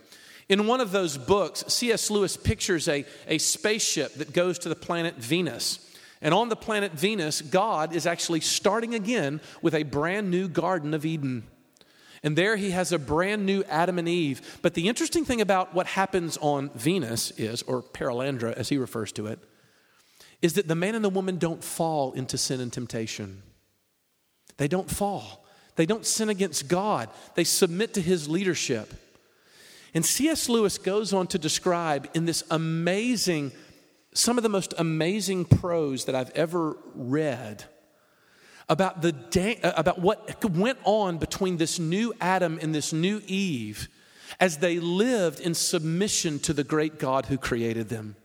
In 0.48 0.66
one 0.66 0.80
of 0.80 0.92
those 0.92 1.18
books, 1.18 1.62
C.S. 1.68 2.10
Lewis 2.10 2.38
pictures 2.38 2.88
a, 2.88 3.04
a 3.28 3.36
spaceship 3.36 4.14
that 4.14 4.32
goes 4.32 4.58
to 4.60 4.70
the 4.70 4.74
planet 4.74 5.16
Venus. 5.16 5.85
And 6.20 6.32
on 6.32 6.48
the 6.48 6.56
planet 6.56 6.92
Venus, 6.92 7.42
God 7.42 7.94
is 7.94 8.06
actually 8.06 8.40
starting 8.40 8.94
again 8.94 9.40
with 9.62 9.74
a 9.74 9.82
brand 9.82 10.30
new 10.30 10.48
Garden 10.48 10.94
of 10.94 11.04
Eden. 11.04 11.46
And 12.22 12.36
there 12.36 12.56
he 12.56 12.70
has 12.70 12.90
a 12.92 12.98
brand 12.98 13.46
new 13.46 13.62
Adam 13.68 13.98
and 13.98 14.08
Eve. 14.08 14.58
But 14.62 14.74
the 14.74 14.88
interesting 14.88 15.24
thing 15.24 15.40
about 15.40 15.74
what 15.74 15.86
happens 15.86 16.36
on 16.38 16.70
Venus 16.70 17.30
is, 17.32 17.62
or 17.62 17.82
Perelandra 17.82 18.52
as 18.54 18.68
he 18.68 18.78
refers 18.78 19.12
to 19.12 19.26
it, 19.26 19.38
is 20.42 20.54
that 20.54 20.68
the 20.68 20.74
man 20.74 20.94
and 20.94 21.04
the 21.04 21.10
woman 21.10 21.38
don't 21.38 21.62
fall 21.62 22.12
into 22.12 22.38
sin 22.38 22.60
and 22.60 22.72
temptation. 22.72 23.42
They 24.56 24.68
don't 24.68 24.90
fall. 24.90 25.44
They 25.76 25.86
don't 25.86 26.06
sin 26.06 26.28
against 26.28 26.68
God. 26.68 27.10
They 27.34 27.44
submit 27.44 27.94
to 27.94 28.00
his 28.00 28.28
leadership. 28.28 28.92
And 29.94 30.04
C.S. 30.04 30.48
Lewis 30.48 30.78
goes 30.78 31.12
on 31.12 31.26
to 31.28 31.38
describe 31.38 32.08
in 32.14 32.24
this 32.24 32.42
amazing, 32.50 33.52
some 34.16 34.38
of 34.38 34.42
the 34.42 34.48
most 34.48 34.72
amazing 34.78 35.44
prose 35.44 36.06
that 36.06 36.14
I've 36.14 36.30
ever 36.30 36.76
read 36.94 37.64
about, 38.68 39.02
the 39.02 39.12
day, 39.12 39.60
uh, 39.62 39.72
about 39.76 40.00
what 40.00 40.42
went 40.44 40.78
on 40.84 41.18
between 41.18 41.58
this 41.58 41.78
new 41.78 42.14
Adam 42.20 42.58
and 42.62 42.74
this 42.74 42.92
new 42.92 43.20
Eve 43.26 43.88
as 44.40 44.58
they 44.58 44.78
lived 44.80 45.38
in 45.38 45.54
submission 45.54 46.38
to 46.40 46.52
the 46.52 46.64
great 46.64 46.98
God 46.98 47.26
who 47.26 47.36
created 47.36 47.88
them. 47.88 48.16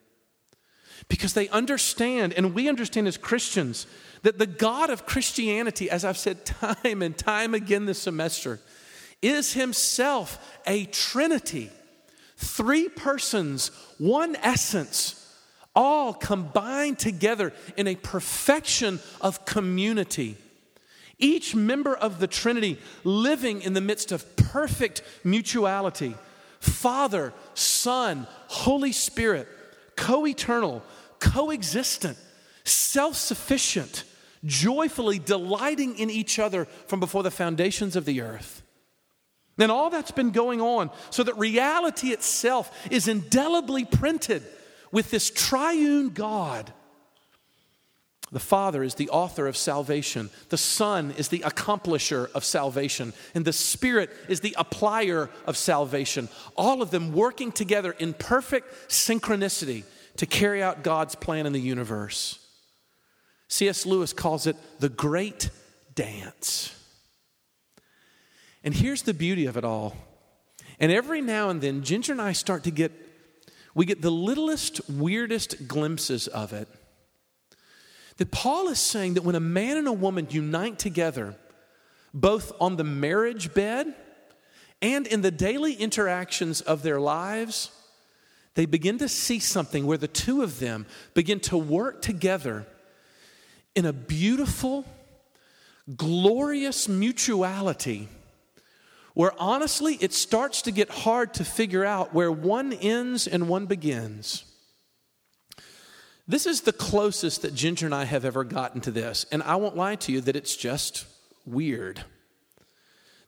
Because 1.10 1.34
they 1.34 1.50
understand, 1.50 2.34
and 2.34 2.54
we 2.54 2.70
understand 2.70 3.08
as 3.08 3.18
Christians, 3.18 3.86
that 4.24 4.40
the 4.40 4.48
God 4.48 4.90
of 4.90 5.06
Christianity, 5.06 5.90
as 5.90 6.06
I've 6.06 6.18
said 6.18 6.46
time 6.46 7.02
and 7.02 7.18
time 7.18 7.54
again 7.54 7.86
this 7.86 8.00
semester, 8.00 8.60
is 9.22 9.54
himself 9.54 10.58
a 10.66 10.86
trinity. 10.86 11.70
Three 12.38 12.88
persons, 12.88 13.72
one 13.98 14.36
essence, 14.38 15.21
all 15.76 16.14
combined 16.14 17.00
together 17.00 17.54
in 17.78 17.88
a 17.88 17.96
perfection 17.96 19.00
of 19.20 19.46
community. 19.46 20.38
Each 21.18 21.56
member 21.56 21.96
of 21.96 22.20
the 22.20 22.28
Trinity 22.28 22.80
living 23.04 23.62
in 23.62 23.74
the 23.74 23.82
midst 23.82 24.12
of 24.12 24.36
perfect 24.36 25.02
mutuality. 25.24 26.16
Father, 26.60 27.34
Son, 27.54 28.28
Holy 28.48 28.92
Spirit, 28.92 29.48
co 29.96 30.26
eternal, 30.26 30.84
coexistent, 31.20 32.18
self 32.64 33.16
sufficient, 33.16 34.04
joyfully 34.44 35.20
delighting 35.20 35.98
in 35.98 36.10
each 36.10 36.40
other 36.40 36.66
from 36.88 37.00
before 37.00 37.24
the 37.24 37.32
foundations 37.32 37.96
of 37.96 38.06
the 38.06 38.22
earth. 38.22 38.64
And 39.58 39.72
all 39.72 39.92
that's 39.92 40.12
been 40.12 40.32
going 40.32 40.60
on 40.60 40.90
so 41.12 41.24
that 41.24 41.38
reality 41.38 42.10
itself 42.10 42.88
is 42.90 43.08
indelibly 43.08 43.86
printed 43.86 44.44
with 44.92 45.12
this 45.12 45.30
triune 45.30 46.10
God. 46.10 46.74
The 48.32 48.40
Father 48.40 48.82
is 48.82 48.96
the 48.96 49.10
author 49.10 49.46
of 49.46 49.58
salvation. 49.58 50.30
The 50.50 50.58
Son 50.58 51.12
is 51.18 51.28
the 51.28 51.40
accomplisher 51.40 52.32
of 52.32 52.46
salvation. 52.46 53.12
And 53.36 53.44
the 53.44 53.52
Spirit 53.52 54.10
is 54.30 54.40
the 54.40 54.56
applier 54.58 55.30
of 55.46 55.58
salvation. 55.58 56.30
All 56.56 56.82
of 56.82 56.92
them 56.92 57.12
working 57.12 57.52
together 57.52 57.92
in 57.92 58.14
perfect 58.14 58.90
synchronicity 58.90 59.84
to 60.18 60.26
carry 60.26 60.64
out 60.64 60.84
God's 60.84 61.16
plan 61.16 61.46
in 61.46 61.52
the 61.52 61.60
universe. 61.60 62.40
C.S. 63.50 63.86
Lewis 63.86 64.14
calls 64.14 64.48
it 64.48 64.56
the 64.80 64.88
great 64.88 65.50
dance. 65.94 66.74
And 68.64 68.74
here's 68.74 69.02
the 69.02 69.14
beauty 69.14 69.46
of 69.46 69.58
it 69.58 69.66
all. 69.66 69.98
And 70.80 70.90
every 70.90 71.20
now 71.20 71.50
and 71.50 71.60
then, 71.60 71.84
Ginger 71.84 72.14
and 72.14 72.22
I 72.22 72.32
start 72.32 72.64
to 72.64 72.72
get, 72.72 72.94
we 73.74 73.86
get 73.86 74.02
the 74.02 74.12
littlest, 74.12 74.90
weirdest 74.90 75.68
glimpses 75.68 76.28
of 76.28 76.54
it. 76.54 76.68
That 78.18 78.32
Paul 78.32 78.68
is 78.68 78.80
saying 78.80 79.16
that 79.16 79.24
when 79.24 79.36
a 79.36 79.40
man 79.40 79.78
and 79.78 79.88
a 79.88 79.94
woman 79.94 80.28
unite 80.30 80.78
together, 80.78 81.36
both 82.14 82.52
on 82.60 82.76
the 82.76 82.84
marriage 82.84 83.54
bed 83.54 83.96
and 84.82 85.08
in 85.08 85.22
the 85.22 85.32
daily 85.32 85.74
interactions 85.74 86.62
of 86.62 86.84
their 86.84 87.00
lives, 87.00 87.72
they 88.56 88.66
begin 88.66 88.98
to 88.98 89.08
see 89.08 89.40
something 89.40 89.86
where 89.86 89.98
the 89.98 90.08
two 90.08 90.42
of 90.42 90.60
them 90.60 90.86
begin 91.14 91.40
to 91.42 91.58
work 91.58 92.02
together 92.02 92.68
in 93.76 93.86
a 93.86 93.94
beautiful, 93.94 94.86
glorious 95.96 96.90
mutuality 96.90 98.10
where 99.14 99.34
honestly 99.40 99.96
it 99.96 100.14
starts 100.14 100.62
to 100.64 100.72
get 100.72 100.90
hard 100.90 101.34
to 101.36 101.44
figure 101.44 101.86
out 101.86 102.14
where 102.14 102.32
one 102.32 102.74
ends 102.74 103.28
and 103.28 103.50
one 103.50 103.66
begins. 103.66 104.46
This 106.28 106.46
is 106.46 106.62
the 106.62 106.72
closest 106.72 107.42
that 107.42 107.54
Ginger 107.54 107.88
and 107.88 107.96
I 107.96 108.06
have 108.06 108.24
ever 108.24 108.44
gotten 108.44 108.80
to 108.82 108.92
this, 108.92 109.26
and 109.32 109.44
I 109.44 109.58
won't 109.58 109.76
lie 109.76 109.96
to 109.96 110.12
you 110.12 110.22
that 110.22 110.36
it's 110.36 110.56
just 110.56 111.06
weird. 111.46 112.06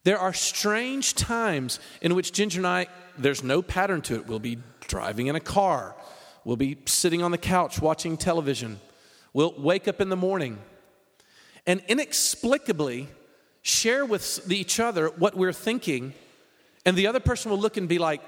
There 0.06 0.18
are 0.18 0.34
strange 0.34 1.16
times 1.16 1.80
in 2.02 2.16
which 2.16 2.32
Ginger 2.32 2.60
and 2.60 2.68
I, 2.68 2.88
there's 3.18 3.44
no 3.44 3.62
pattern 3.62 4.02
to 4.04 4.16
it. 4.16 4.28
We'll 4.28 4.40
be 4.40 4.60
driving 4.88 5.28
in 5.28 5.36
a 5.36 5.42
car, 5.42 5.96
we'll 6.46 6.56
be 6.56 6.78
sitting 6.86 7.22
on 7.22 7.32
the 7.32 7.38
couch 7.38 7.82
watching 7.82 8.16
television, 8.16 8.80
we'll 9.34 9.54
wake 9.58 9.88
up 9.88 10.00
in 10.00 10.10
the 10.10 10.16
morning, 10.16 10.60
and 11.66 11.82
inexplicably, 11.88 13.10
share 13.64 14.06
with 14.06 14.52
each 14.52 14.80
other 14.80 15.08
what 15.08 15.36
we're 15.36 15.54
thinking, 15.54 16.14
and 16.86 16.96
the 16.96 17.08
other 17.08 17.20
person 17.20 17.50
will 17.50 17.58
look 17.58 17.78
and 17.78 17.90
be 17.90 17.98
like, 17.98 18.22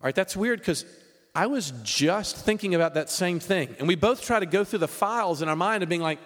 all 0.00 0.04
right, 0.04 0.14
that's 0.14 0.36
weird 0.36 0.60
because 0.60 0.86
I 1.34 1.46
was 1.48 1.72
just 1.82 2.36
thinking 2.36 2.74
about 2.74 2.94
that 2.94 3.10
same 3.10 3.40
thing. 3.40 3.74
And 3.78 3.88
we 3.88 3.96
both 3.96 4.22
try 4.22 4.40
to 4.40 4.46
go 4.46 4.64
through 4.64 4.78
the 4.78 4.88
files 4.88 5.42
in 5.42 5.48
our 5.48 5.56
mind 5.56 5.82
of 5.82 5.88
being 5.88 6.00
like, 6.00 6.18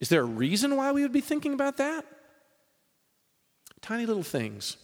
is 0.00 0.08
there 0.08 0.22
a 0.22 0.24
reason 0.24 0.76
why 0.76 0.92
we 0.92 1.02
would 1.02 1.12
be 1.12 1.20
thinking 1.20 1.52
about 1.52 1.76
that? 1.76 2.06
Tiny 3.82 4.06
little 4.06 4.22
things. 4.22 4.78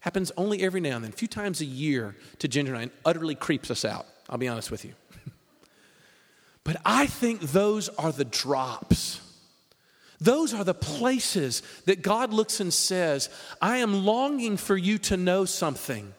Happens 0.00 0.32
only 0.36 0.62
every 0.62 0.80
now 0.80 0.96
and 0.96 1.04
then, 1.04 1.12
a 1.12 1.16
few 1.16 1.28
times 1.28 1.60
a 1.60 1.64
year 1.64 2.16
to 2.38 2.48
Ginger 2.48 2.72
and 2.72 2.78
I, 2.78 2.82
and 2.82 2.90
utterly 3.04 3.34
creeps 3.34 3.70
us 3.70 3.84
out. 3.84 4.06
I'll 4.28 4.38
be 4.38 4.48
honest 4.48 4.70
with 4.70 4.84
you. 4.84 4.94
but 6.64 6.76
I 6.84 7.06
think 7.06 7.40
those 7.40 7.88
are 7.90 8.12
the 8.12 8.24
drops 8.24 9.20
those 10.20 10.54
are 10.54 10.64
the 10.64 10.74
places 10.74 11.62
that 11.84 12.02
God 12.02 12.32
looks 12.32 12.60
and 12.60 12.72
says, 12.72 13.28
I 13.60 13.78
am 13.78 14.04
longing 14.04 14.56
for 14.56 14.76
you 14.76 14.98
to 14.98 15.16
know 15.16 15.44
something. 15.44 16.14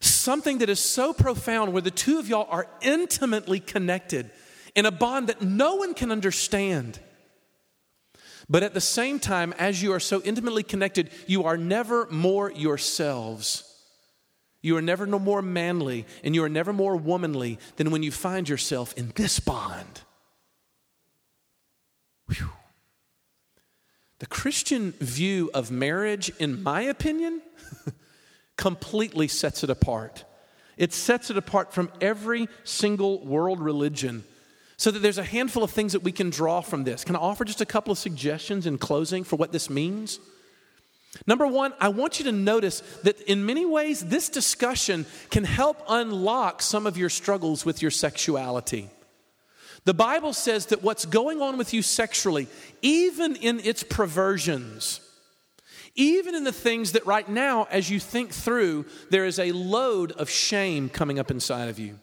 Something 0.00 0.58
that 0.58 0.68
is 0.68 0.80
so 0.80 1.12
profound 1.12 1.72
where 1.72 1.82
the 1.82 1.90
two 1.90 2.18
of 2.18 2.28
y'all 2.28 2.46
are 2.50 2.68
intimately 2.80 3.60
connected 3.60 4.30
in 4.74 4.86
a 4.86 4.90
bond 4.90 5.28
that 5.28 5.42
no 5.42 5.76
one 5.76 5.94
can 5.94 6.12
understand. 6.12 7.00
But 8.48 8.62
at 8.62 8.74
the 8.74 8.80
same 8.80 9.18
time, 9.18 9.54
as 9.58 9.82
you 9.82 9.92
are 9.92 10.00
so 10.00 10.22
intimately 10.22 10.62
connected, 10.62 11.10
you 11.26 11.44
are 11.44 11.56
never 11.56 12.06
more 12.10 12.50
yourselves. 12.50 13.66
You 14.62 14.76
are 14.76 14.82
never 14.82 15.06
no 15.06 15.18
more 15.18 15.42
manly 15.42 16.06
and 16.22 16.34
you 16.34 16.44
are 16.44 16.48
never 16.48 16.72
more 16.72 16.96
womanly 16.96 17.58
than 17.76 17.90
when 17.90 18.02
you 18.02 18.12
find 18.12 18.48
yourself 18.48 18.92
in 18.96 19.12
this 19.14 19.40
bond. 19.40 20.02
Whew. 22.28 22.50
The 24.20 24.26
Christian 24.26 24.92
view 25.00 25.50
of 25.54 25.70
marriage, 25.70 26.30
in 26.38 26.62
my 26.62 26.82
opinion, 26.82 27.40
completely 28.56 29.28
sets 29.28 29.64
it 29.64 29.70
apart. 29.70 30.24
It 30.76 30.92
sets 30.92 31.30
it 31.30 31.38
apart 31.38 31.72
from 31.72 31.90
every 32.00 32.48
single 32.62 33.24
world 33.24 33.60
religion. 33.60 34.24
So 34.76 34.90
that 34.90 35.00
there's 35.00 35.18
a 35.18 35.24
handful 35.24 35.62
of 35.62 35.70
things 35.70 35.92
that 35.92 36.02
we 36.02 36.12
can 36.12 36.30
draw 36.30 36.60
from 36.60 36.84
this. 36.84 37.02
Can 37.02 37.16
I 37.16 37.18
offer 37.18 37.44
just 37.44 37.60
a 37.60 37.66
couple 37.66 37.92
of 37.92 37.98
suggestions 37.98 38.66
in 38.66 38.78
closing 38.78 39.24
for 39.24 39.36
what 39.36 39.52
this 39.52 39.68
means? 39.68 40.20
Number 41.26 41.46
one, 41.46 41.72
I 41.80 41.88
want 41.88 42.18
you 42.18 42.26
to 42.26 42.32
notice 42.32 42.80
that 43.02 43.20
in 43.22 43.44
many 43.44 43.66
ways, 43.66 44.00
this 44.00 44.28
discussion 44.28 45.06
can 45.30 45.44
help 45.44 45.82
unlock 45.88 46.62
some 46.62 46.86
of 46.86 46.96
your 46.96 47.10
struggles 47.10 47.64
with 47.64 47.82
your 47.82 47.90
sexuality. 47.90 48.90
The 49.84 49.94
Bible 49.94 50.32
says 50.32 50.66
that 50.66 50.82
what's 50.82 51.06
going 51.06 51.40
on 51.40 51.56
with 51.56 51.72
you 51.72 51.82
sexually, 51.82 52.48
even 52.82 53.36
in 53.36 53.60
its 53.60 53.82
perversions, 53.82 55.00
even 55.94 56.34
in 56.34 56.44
the 56.44 56.52
things 56.52 56.92
that 56.92 57.06
right 57.06 57.28
now, 57.28 57.66
as 57.70 57.90
you 57.90 57.98
think 57.98 58.32
through, 58.32 58.86
there 59.10 59.24
is 59.24 59.38
a 59.38 59.52
load 59.52 60.12
of 60.12 60.30
shame 60.30 60.88
coming 60.88 61.18
up 61.18 61.30
inside 61.30 61.68
of 61.68 61.78
you. 61.78 61.98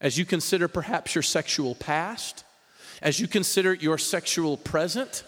As 0.00 0.16
you 0.16 0.24
consider 0.24 0.68
perhaps 0.68 1.14
your 1.14 1.22
sexual 1.22 1.74
past, 1.74 2.44
as 3.02 3.20
you 3.20 3.28
consider 3.28 3.74
your 3.74 3.98
sexual 3.98 4.56
present, 4.56 5.24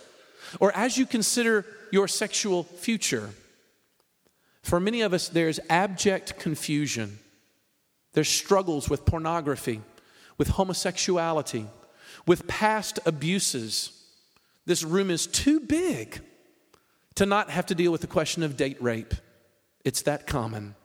or 0.58 0.74
as 0.76 0.96
you 0.96 1.06
consider 1.06 1.64
your 1.92 2.08
sexual 2.08 2.64
future. 2.64 3.30
For 4.62 4.80
many 4.80 5.02
of 5.02 5.12
us, 5.12 5.28
there's 5.28 5.60
abject 5.68 6.38
confusion. 6.38 7.18
There's 8.12 8.28
struggles 8.28 8.88
with 8.88 9.04
pornography 9.04 9.80
with 10.40 10.48
homosexuality, 10.48 11.66
with 12.26 12.48
past 12.48 12.98
abuses. 13.04 13.92
This 14.64 14.82
room 14.82 15.10
is 15.10 15.26
too 15.26 15.60
big 15.60 16.22
to 17.16 17.26
not 17.26 17.50
have 17.50 17.66
to 17.66 17.74
deal 17.74 17.92
with 17.92 18.00
the 18.00 18.06
question 18.06 18.42
of 18.42 18.56
date 18.56 18.80
rape. 18.80 19.12
It's 19.84 20.00
that 20.02 20.26
common. 20.26 20.76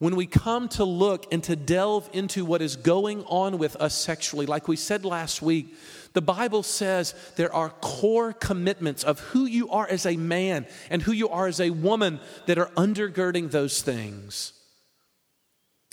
when 0.00 0.16
we 0.16 0.26
come 0.26 0.68
to 0.70 0.82
look 0.82 1.32
and 1.32 1.40
to 1.44 1.54
delve 1.54 2.10
into 2.12 2.44
what 2.44 2.60
is 2.60 2.74
going 2.74 3.22
on 3.26 3.58
with 3.58 3.76
us 3.76 3.94
sexually, 3.94 4.44
like 4.44 4.66
we 4.66 4.74
said 4.74 5.04
last 5.04 5.40
week, 5.40 5.76
the 6.14 6.20
Bible 6.20 6.64
says 6.64 7.14
there 7.36 7.54
are 7.54 7.70
core 7.70 8.32
commitments 8.32 9.04
of 9.04 9.20
who 9.20 9.44
you 9.44 9.70
are 9.70 9.86
as 9.88 10.04
a 10.04 10.16
man 10.16 10.66
and 10.90 11.00
who 11.00 11.12
you 11.12 11.28
are 11.28 11.46
as 11.46 11.60
a 11.60 11.70
woman 11.70 12.18
that 12.46 12.58
are 12.58 12.72
undergirding 12.76 13.52
those 13.52 13.82
things. 13.82 14.52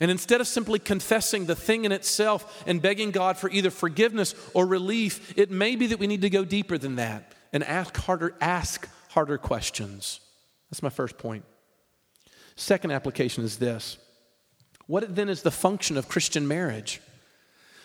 And 0.02 0.10
instead 0.10 0.42
of 0.42 0.48
simply 0.48 0.80
confessing 0.80 1.46
the 1.46 1.56
thing 1.56 1.86
in 1.86 1.92
itself 1.92 2.64
and 2.66 2.82
begging 2.82 3.12
God 3.12 3.38
for 3.38 3.52
either 3.52 3.70
forgiveness 3.70 4.34
or 4.56 4.66
relief, 4.66 5.38
it 5.38 5.52
may 5.52 5.76
be 5.76 5.88
that 5.88 6.00
we 6.00 6.08
need 6.08 6.24
to 6.24 6.30
go 6.30 6.44
deeper 6.44 6.80
than 6.80 6.96
that 6.96 7.34
and 7.54 7.64
ask 7.64 7.96
harder, 7.96 8.34
ask 8.42 8.90
harder 9.10 9.38
questions. 9.38 10.20
That's 10.72 10.82
my 10.82 10.90
first 10.90 11.20
point. 11.20 11.46
Second 12.56 12.92
application 12.92 13.44
is 13.44 13.60
this 13.60 14.00
What 14.88 15.16
then 15.16 15.30
is 15.30 15.44
the 15.44 15.52
function 15.52 15.98
of 15.98 16.10
Christian 16.10 16.48
marriage? 16.48 17.00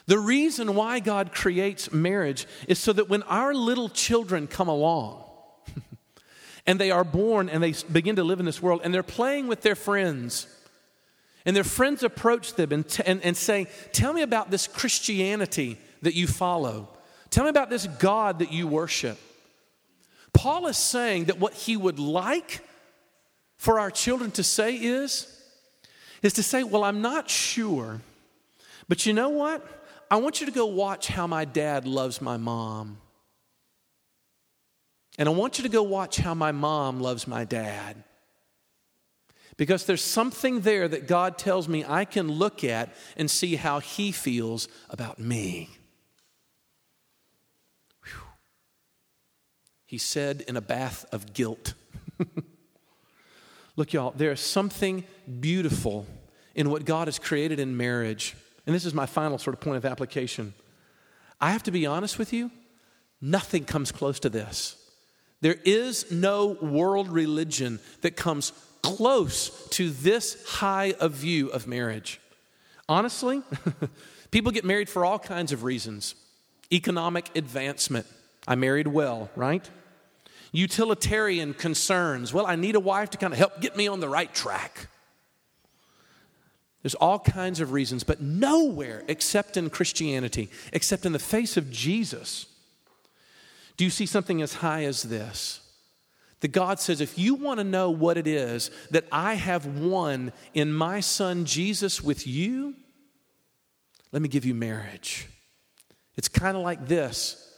The 0.07 0.19
reason 0.19 0.75
why 0.75 1.01
God 1.01 1.33
creates 1.33 1.93
marriage 1.93 2.47
is 2.67 2.79
so 2.79 2.95
that 2.95 3.11
when 3.11 3.25
our 3.25 3.53
little 3.53 3.91
children 3.91 4.47
come 4.47 4.69
along 4.69 5.23
and 6.67 6.81
they 6.81 6.93
are 6.93 7.05
born 7.05 7.51
and 7.51 7.63
they 7.63 7.75
begin 7.93 8.17
to 8.17 8.25
live 8.25 8.41
in 8.41 8.47
this 8.47 8.63
world 8.63 8.81
and 8.85 8.95
they're 8.95 9.03
playing 9.03 9.49
with 9.49 9.61
their 9.61 9.75
friends, 9.75 10.47
and 11.47 11.55
their 11.55 11.65
friends 11.65 12.03
approach 12.03 12.55
them 12.55 12.73
and, 12.73 12.87
t- 12.87 13.05
and, 13.07 13.23
and 13.23 13.37
say, 13.37 13.69
Tell 13.93 14.13
me 14.13 14.23
about 14.23 14.51
this 14.51 14.67
Christianity 14.67 15.79
that 16.03 16.15
you 16.15 16.27
follow. 16.27 16.89
Tell 17.31 17.45
me 17.45 17.51
about 17.51 17.71
this 17.71 17.87
God 17.87 18.41
that 18.41 18.53
you 18.53 18.67
worship. 18.67 19.19
Paul 20.35 20.67
is 20.67 20.77
saying 20.77 21.27
that 21.27 21.39
what 21.39 21.55
he 21.55 21.77
would 21.77 21.99
like 21.99 22.61
for 23.57 23.81
our 23.81 23.91
children 23.91 24.31
to 24.33 24.43
say 24.43 24.75
is, 24.75 25.33
is 26.23 26.35
to 26.35 26.43
say, 26.43 26.65
Well, 26.65 26.83
I'm 26.83 27.01
not 27.01 27.31
sure, 27.31 28.01
but 28.89 29.07
you 29.07 29.13
know 29.13 29.29
what? 29.29 29.65
I 30.11 30.17
want 30.17 30.41
you 30.41 30.47
to 30.47 30.53
go 30.53 30.67
watch 30.67 31.09
how 31.09 31.27
my 31.27 31.45
dad 31.45 31.87
loves 31.87 32.21
my 32.21 32.37
mom. 32.37 32.99
And 35.19 35.29
I 35.29 35.33
want 35.33 35.59
you 35.59 35.63
to 35.63 35.71
go 35.71 35.83
watch 35.83 36.19
how 36.19 36.35
my 36.35 36.53
mom 36.53 37.01
loves 37.01 37.27
my 37.27 37.45
dad. 37.45 38.05
Because 39.57 39.87
there's 39.87 40.05
something 40.05 40.61
there 40.61 40.87
that 40.87 41.07
God 41.07 41.39
tells 41.39 41.67
me 41.69 41.85
I 41.87 42.05
can 42.05 42.31
look 42.31 42.63
at 42.63 42.95
and 43.17 43.31
see 43.31 43.57
how 43.57 43.81
He 43.81 44.13
feels 44.13 44.69
about 44.91 45.19
me. 45.19 45.71
Whew. 48.05 48.21
He 49.87 49.99
said 49.99 50.45
in 50.47 50.57
a 50.57 50.61
bath 50.61 51.07
of 51.11 51.33
guilt. 51.33 51.75
Look, 53.77 53.93
y'all, 53.93 54.13
there's 54.17 54.41
something 54.41 55.05
beautiful 55.41 56.07
in 56.55 56.71
what 56.71 56.85
God 56.85 57.09
has 57.09 57.19
created 57.19 57.61
in 57.61 57.77
marriage. 57.77 58.35
And 58.67 58.75
this 58.75 58.87
is 58.87 58.95
my 58.95 59.07
final 59.07 59.39
sort 59.39 59.55
of 59.55 59.61
point 59.61 59.77
of 59.77 59.85
application. 59.85 60.55
I 61.41 61.51
have 61.51 61.63
to 61.65 61.71
be 61.71 61.87
honest 61.87 62.19
with 62.19 62.33
you, 62.33 62.51
nothing 63.21 63.65
comes 63.65 63.93
close 63.93 64.19
to 64.21 64.31
this. 64.31 64.77
There 65.41 65.57
is 65.65 66.11
no 66.11 66.47
world 66.47 67.09
religion 67.09 67.81
that 68.01 68.17
comes 68.17 68.53
close 68.83 69.69
to 69.71 69.91
this 69.91 70.43
high 70.47 70.95
a 71.01 71.09
view 71.09 71.49
of 71.49 71.67
marriage. 71.67 72.21
Honestly, 72.89 73.43
people 74.31 74.53
get 74.53 74.65
married 74.65 74.89
for 74.89 75.05
all 75.05 75.19
kinds 75.19 75.53
of 75.53 75.65
reasons 75.65 76.15
economic 76.73 77.31
advancement. 77.37 78.07
I 78.49 78.57
married 78.57 78.89
well, 78.89 79.31
right? 79.37 79.69
utilitarian 80.57 81.53
concerns. 81.55 82.33
Well, 82.33 82.47
I 82.47 82.57
need 82.57 82.75
a 82.75 82.81
wife 82.81 83.11
to 83.11 83.19
kind 83.19 83.33
of 83.33 83.39
help 83.39 83.61
get 83.61 83.77
me 83.77 83.89
on 83.89 84.01
the 84.01 84.09
right 84.09 84.33
track. 84.35 84.89
There's 86.83 86.95
all 86.95 87.19
kinds 87.19 87.61
of 87.61 87.73
reasons, 87.73 88.05
but 88.05 88.21
nowhere 88.21 89.03
except 89.09 89.57
in 89.57 89.71
Christianity, 89.71 90.51
except 90.73 91.05
in 91.05 91.13
the 91.13 91.19
face 91.19 91.57
of 91.57 91.71
Jesus, 91.71 92.47
do 93.77 93.85
you 93.85 93.91
see 93.91 94.07
something 94.07 94.43
as 94.43 94.55
high 94.55 94.85
as 94.85 95.03
this. 95.03 95.61
That 96.41 96.49
God 96.49 96.79
says, 96.79 97.01
if 97.01 97.19
you 97.19 97.35
want 97.35 97.61
to 97.61 97.65
know 97.65 97.91
what 97.91 98.19
it 98.19 98.27
is 98.27 98.71
that 98.91 99.07
I 99.11 99.35
have 99.35 99.67
won 99.67 100.33
in 100.53 100.73
my 100.73 101.01
son 101.01 101.47
Jesus 101.47 102.03
with 102.03 102.27
you, 102.27 102.75
let 104.13 104.21
me 104.21 104.29
give 104.29 104.45
you 104.45 104.55
marriage. 104.55 105.29
It's 106.17 106.29
kind 106.29 106.57
of 106.57 106.63
like 106.63 106.87
this, 106.87 107.55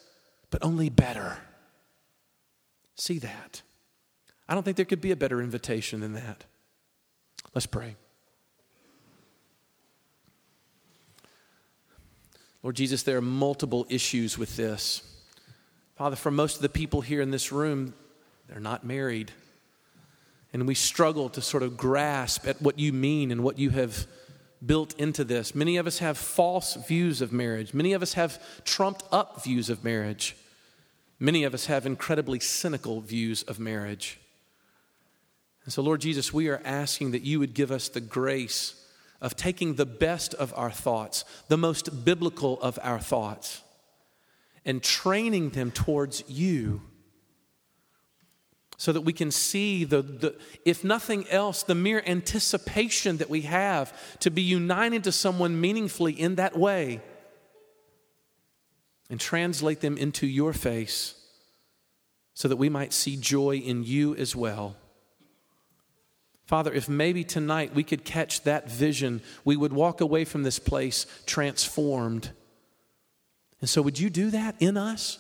but 0.50 0.64
only 0.64 0.90
better. 0.90 1.38
See 2.94 3.18
that. 3.18 3.62
I 4.48 4.54
don't 4.54 4.62
think 4.62 4.76
there 4.76 4.87
could 4.87 5.00
be 5.00 5.11
a 5.11 5.16
better 5.16 5.40
invitation 5.40 6.00
than 6.00 6.14
that. 6.14 6.44
Let's 7.54 7.66
pray. 7.66 7.96
Lord 12.62 12.76
Jesus, 12.76 13.02
there 13.02 13.18
are 13.18 13.22
multiple 13.22 13.87
issues 13.88 14.38
with 14.38 14.57
this. 14.57 15.02
Father, 15.98 16.14
for 16.14 16.30
most 16.30 16.56
of 16.56 16.62
the 16.62 16.68
people 16.68 17.00
here 17.00 17.20
in 17.20 17.32
this 17.32 17.50
room, 17.50 17.92
they're 18.48 18.61
not 18.61 18.84
married. 18.84 19.32
And 20.52 20.66
we 20.66 20.74
struggle 20.74 21.28
to 21.30 21.42
sort 21.42 21.64
of 21.64 21.76
grasp 21.76 22.46
at 22.46 22.62
what 22.62 22.78
you 22.78 22.92
mean 22.92 23.32
and 23.32 23.42
what 23.42 23.58
you 23.58 23.70
have 23.70 24.06
built 24.64 24.98
into 25.00 25.24
this. 25.24 25.56
Many 25.56 25.76
of 25.76 25.88
us 25.88 25.98
have 25.98 26.16
false 26.16 26.74
views 26.87 27.20
of 27.20 27.32
marriage, 27.32 27.74
many 27.74 27.94
of 27.94 28.02
us 28.02 28.12
have 28.12 28.40
trumped 28.64 29.02
up 29.11 29.42
views 29.42 29.68
of 29.68 29.82
marriage. 29.82 30.37
Many 31.20 31.42
of 31.42 31.52
us 31.52 31.66
have 31.66 31.84
incredibly 31.84 32.38
cynical 32.38 33.00
views 33.00 33.42
of 33.42 33.58
marriage. 33.58 34.20
And 35.64 35.72
so, 35.72 35.82
Lord 35.82 36.00
Jesus, 36.00 36.32
we 36.32 36.48
are 36.48 36.62
asking 36.64 37.11
that 37.11 37.22
you 37.22 37.40
would 37.40 37.54
give 37.54 37.72
us 37.72 37.88
the 37.88 38.00
grace 38.00 38.80
of 39.20 39.34
taking 39.34 39.74
the 39.74 39.84
best 39.84 40.32
of 40.34 40.54
our 40.56 40.70
thoughts, 40.70 41.24
the 41.48 41.58
most 41.58 42.04
biblical 42.04 42.61
of 42.62 42.78
our 42.84 43.00
thoughts, 43.00 43.62
and 44.68 44.83
training 44.83 45.48
them 45.50 45.70
towards 45.70 46.22
you 46.28 46.83
so 48.76 48.92
that 48.92 49.00
we 49.00 49.14
can 49.14 49.31
see 49.31 49.83
the, 49.83 50.02
the, 50.02 50.37
if 50.64 50.85
nothing 50.85 51.26
else 51.31 51.62
the 51.62 51.74
mere 51.74 52.02
anticipation 52.07 53.16
that 53.16 53.31
we 53.31 53.40
have 53.40 53.92
to 54.20 54.31
be 54.31 54.42
united 54.42 55.04
to 55.04 55.11
someone 55.11 55.59
meaningfully 55.59 56.12
in 56.12 56.35
that 56.35 56.57
way 56.57 57.00
and 59.09 59.18
translate 59.18 59.81
them 59.81 59.96
into 59.96 60.26
your 60.26 60.52
face 60.52 61.14
so 62.35 62.46
that 62.46 62.57
we 62.57 62.68
might 62.68 62.92
see 62.92 63.16
joy 63.16 63.57
in 63.57 63.83
you 63.83 64.14
as 64.16 64.37
well. 64.37 64.76
Father, 66.44 66.72
if 66.74 66.90
maybe 66.90 67.24
tonight 67.24 67.74
we 67.74 67.83
could 67.83 68.04
catch 68.04 68.42
that 68.42 68.70
vision, 68.70 69.22
we 69.46 69.57
would 69.57 69.72
walk 69.72 70.02
away 70.02 70.26
from 70.26 70.42
this 70.42 70.59
place 70.59 71.07
transformed. 71.24 72.33
And 73.61 73.68
so, 73.68 73.83
would 73.83 73.99
you 73.99 74.11
do 74.11 74.31
that 74.31 74.57
in 74.61 74.77
us? 74.77 75.18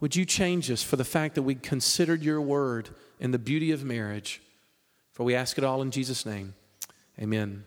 Would 0.00 0.14
you 0.16 0.24
change 0.24 0.70
us 0.70 0.82
for 0.82 0.96
the 0.96 1.04
fact 1.04 1.34
that 1.34 1.42
we 1.42 1.54
considered 1.54 2.22
your 2.22 2.40
word 2.40 2.90
and 3.20 3.34
the 3.34 3.38
beauty 3.38 3.72
of 3.72 3.84
marriage? 3.84 4.40
For 5.12 5.24
we 5.24 5.34
ask 5.34 5.58
it 5.58 5.64
all 5.64 5.82
in 5.82 5.90
Jesus' 5.90 6.24
name. 6.24 6.54
Amen. 7.20 7.64